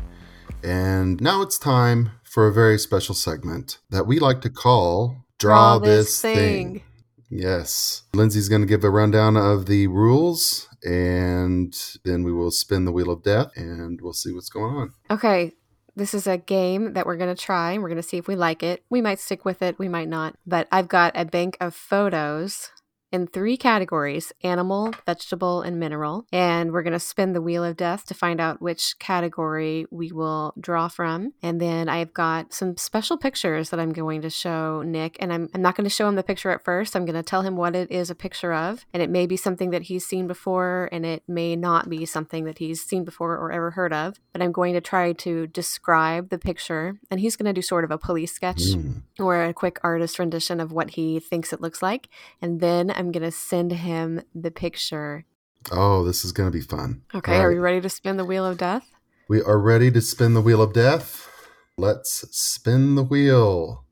[0.62, 5.79] And now it's time for a very special segment that we like to call Draw,
[5.79, 6.83] This, thing.
[7.29, 8.03] Yes.
[8.14, 12.93] Lindsay's going to give a rundown of the rules and then we will spin the
[12.93, 14.93] wheel of death and we'll see what's going on.
[15.11, 15.53] Okay,
[15.97, 18.29] this is a game that we're going to try and we're going to see if
[18.29, 18.85] we like it.
[18.91, 20.37] We might stick with it, we might not.
[20.47, 22.70] But I've got a bank of photos
[23.14, 26.26] in three categories animal, vegetable, and mineral.
[26.32, 30.10] And we're going to spin the wheel of death to find out which category we
[30.10, 31.32] will draw from.
[31.40, 35.16] And then I've got some special pictures that I'm going to show Nick.
[35.20, 36.96] And I'm, I'm not going to show him the picture at first.
[36.96, 38.84] I'm going to tell him what it is a picture of.
[38.92, 42.44] And it may be something that he's seen before, and it may not be something
[42.46, 44.18] that he's seen before or ever heard of.
[44.32, 46.98] But I'm going to try to describe the picture.
[47.12, 49.02] And he's going to do sort of a police sketch Mm.
[49.20, 52.08] or a quick artist rendition of what he thinks it looks like.
[52.40, 55.24] And then I'm going to send him the picture.
[55.72, 57.02] Oh, this is going to be fun.
[57.14, 57.55] Okay, All are right.
[57.55, 58.86] we ready to spin the wheel of death?
[59.28, 61.30] We are ready to spin the wheel of death.
[61.76, 63.84] Let's spin the wheel.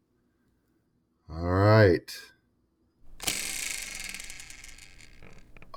[1.31, 2.15] All right.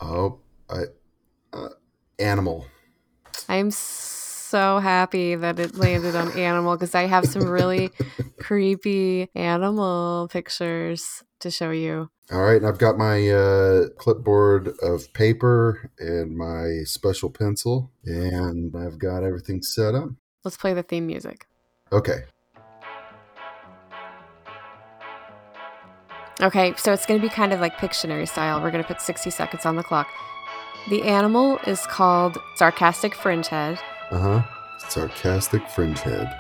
[0.02, 0.84] Oh, I,
[1.54, 1.70] uh,
[2.20, 2.66] animal.
[3.48, 7.92] I'm so happy that it landed on animal because I have some really
[8.40, 12.10] creepy animal pictures to show you.
[12.32, 18.76] All right, and I've got my uh, clipboard of paper and my special pencil, and
[18.76, 20.10] I've got everything set up.
[20.44, 21.48] Let's play the theme music.
[21.92, 22.24] Okay.
[26.42, 28.62] Okay, so it's going to be kind of like Pictionary style.
[28.62, 30.10] We're going to put 60 seconds on the clock.
[30.90, 33.80] The animal is called Sarcastic Fringehead.
[34.12, 34.44] Uh huh.
[34.90, 36.34] Sarcastic fringe head.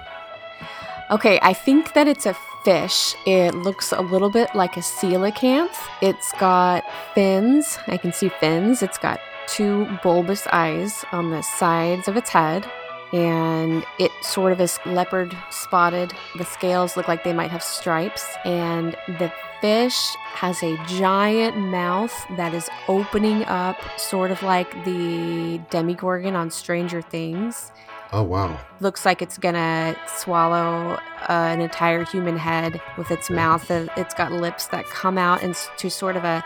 [1.11, 2.36] Okay, I think that it's a
[2.66, 3.16] fish.
[3.28, 5.78] It looks a little bit like a coelacanth.
[6.01, 7.78] It's got fins.
[7.88, 8.82] I can see fins.
[8.82, 12.70] It's got two bulbous eyes on the sides of its head.
[13.13, 16.11] And it sort of is leopard spotted.
[16.38, 18.26] The scales look like they might have stripes.
[18.43, 25.61] And the fish has a giant mouth that is opening up, sort of like the
[25.70, 27.72] Demogorgon on Stranger Things
[28.13, 28.57] Oh wow.
[28.79, 30.93] looks like it's gonna swallow
[31.27, 33.69] uh, an entire human head with its mouth.
[33.69, 36.43] Uh, It's got lips that come out into sort of a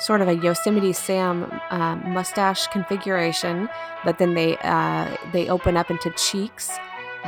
[0.00, 3.68] sort of a Yosemite Sam uh, mustache configuration,
[4.04, 6.68] but then they uh, they open up into cheeks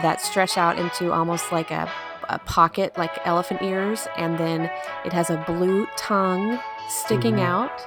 [0.02, 1.88] that stretch out into almost like a,
[2.28, 4.70] a pocket, like elephant ears, and then
[5.04, 6.58] it has a blue tongue
[6.88, 7.44] sticking Mhm.
[7.46, 7.82] out,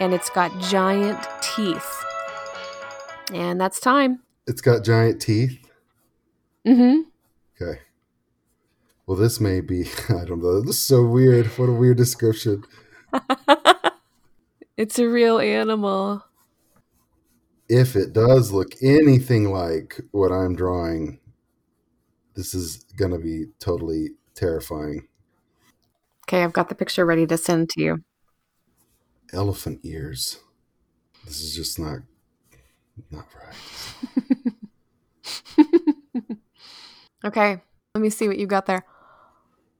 [0.00, 2.04] and it's got giant teeth.
[3.34, 4.20] And that's time.
[4.46, 5.58] It's got giant teeth.
[6.66, 7.02] Mm-hmm.
[7.60, 7.80] Okay.
[9.06, 9.88] Well, this may be.
[10.08, 10.60] I don't know.
[10.60, 11.46] This is so weird.
[11.58, 12.64] What a weird description.
[14.76, 16.24] it's a real animal.
[17.68, 21.18] If it does look anything like what I'm drawing,
[22.34, 25.08] this is going to be totally terrifying.
[26.28, 28.04] Okay, I've got the picture ready to send to you.
[29.32, 30.38] Elephant ears.
[31.24, 32.00] This is just not
[33.10, 33.54] not right.
[37.24, 37.60] Okay,
[37.94, 38.84] let me see what you got there.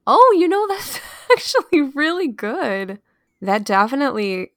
[0.05, 0.99] Oh, you know, that's
[1.31, 2.99] actually really good.
[3.41, 4.51] That definitely,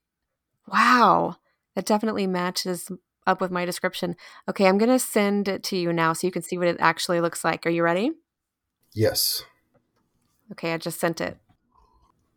[0.67, 1.37] wow,
[1.75, 2.91] that definitely matches
[3.27, 4.17] up with my description.
[4.49, 6.77] Okay, I'm going to send it to you now so you can see what it
[6.81, 7.65] actually looks like.
[7.67, 8.13] Are you ready?
[8.93, 9.45] Yes.
[10.53, 11.39] Okay, I just sent it.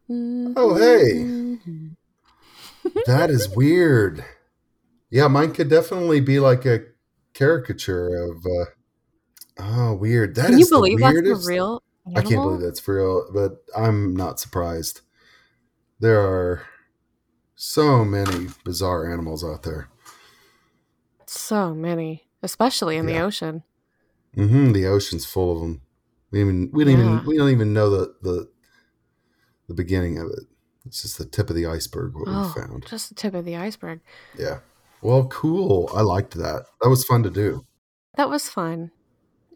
[0.09, 1.57] Oh, hey.
[3.05, 4.23] That is weird.
[5.09, 6.81] Yeah, mine could definitely be like a
[7.33, 8.45] caricature of.
[8.45, 8.65] uh
[9.59, 10.35] Oh, weird.
[10.35, 11.83] That is Can you the believe that's a real
[12.15, 15.01] I can't believe that's for real, but I'm not surprised.
[15.99, 16.63] There are
[17.55, 19.89] so many bizarre animals out there.
[21.27, 23.23] So many, especially in the Yeah.
[23.25, 23.63] ocean.
[24.35, 25.81] hmm The ocean's full of them.
[26.31, 26.99] We even we don't Yeah.
[26.99, 28.49] even we don't even know the the
[29.67, 30.43] the beginning of it.
[30.85, 32.85] It's just the tip of the iceberg what Oh, we found.
[32.87, 34.01] just the tip of the iceberg.
[34.37, 34.59] Yeah.
[35.03, 35.89] Well, cool.
[35.93, 36.65] I liked that.
[36.81, 37.65] That was fun to do.
[38.15, 38.91] That was fun.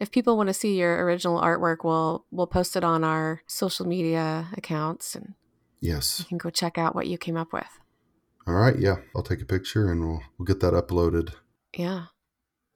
[0.00, 3.86] If people want to see your original artwork, we'll we'll post it on our social
[3.86, 5.34] media accounts and
[5.80, 6.18] Yes.
[6.20, 7.68] you can go check out what you came up with.
[8.46, 8.78] All right.
[8.78, 8.96] Yeah.
[9.14, 11.34] I'll take a picture and we'll we'll get that uploaded.
[11.76, 12.06] Yeah.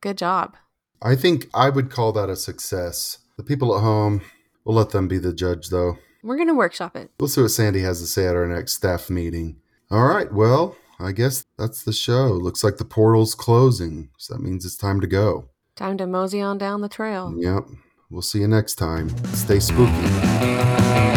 [0.00, 0.56] Good job.
[1.00, 3.18] I think I would call that a success.
[3.36, 4.22] The people at home,
[4.64, 5.98] we'll let them be the judge, though.
[6.22, 7.10] We're going to workshop it.
[7.18, 9.56] We'll see what Sandy has to say at our next staff meeting.
[9.90, 10.32] All right.
[10.32, 12.28] Well, I guess that's the show.
[12.28, 15.48] Looks like the portal's closing, so that means it's time to go.
[15.74, 17.34] Time to mosey on down the trail.
[17.36, 17.64] Yep.
[18.10, 19.08] We'll see you next time.
[19.34, 21.11] Stay spooky.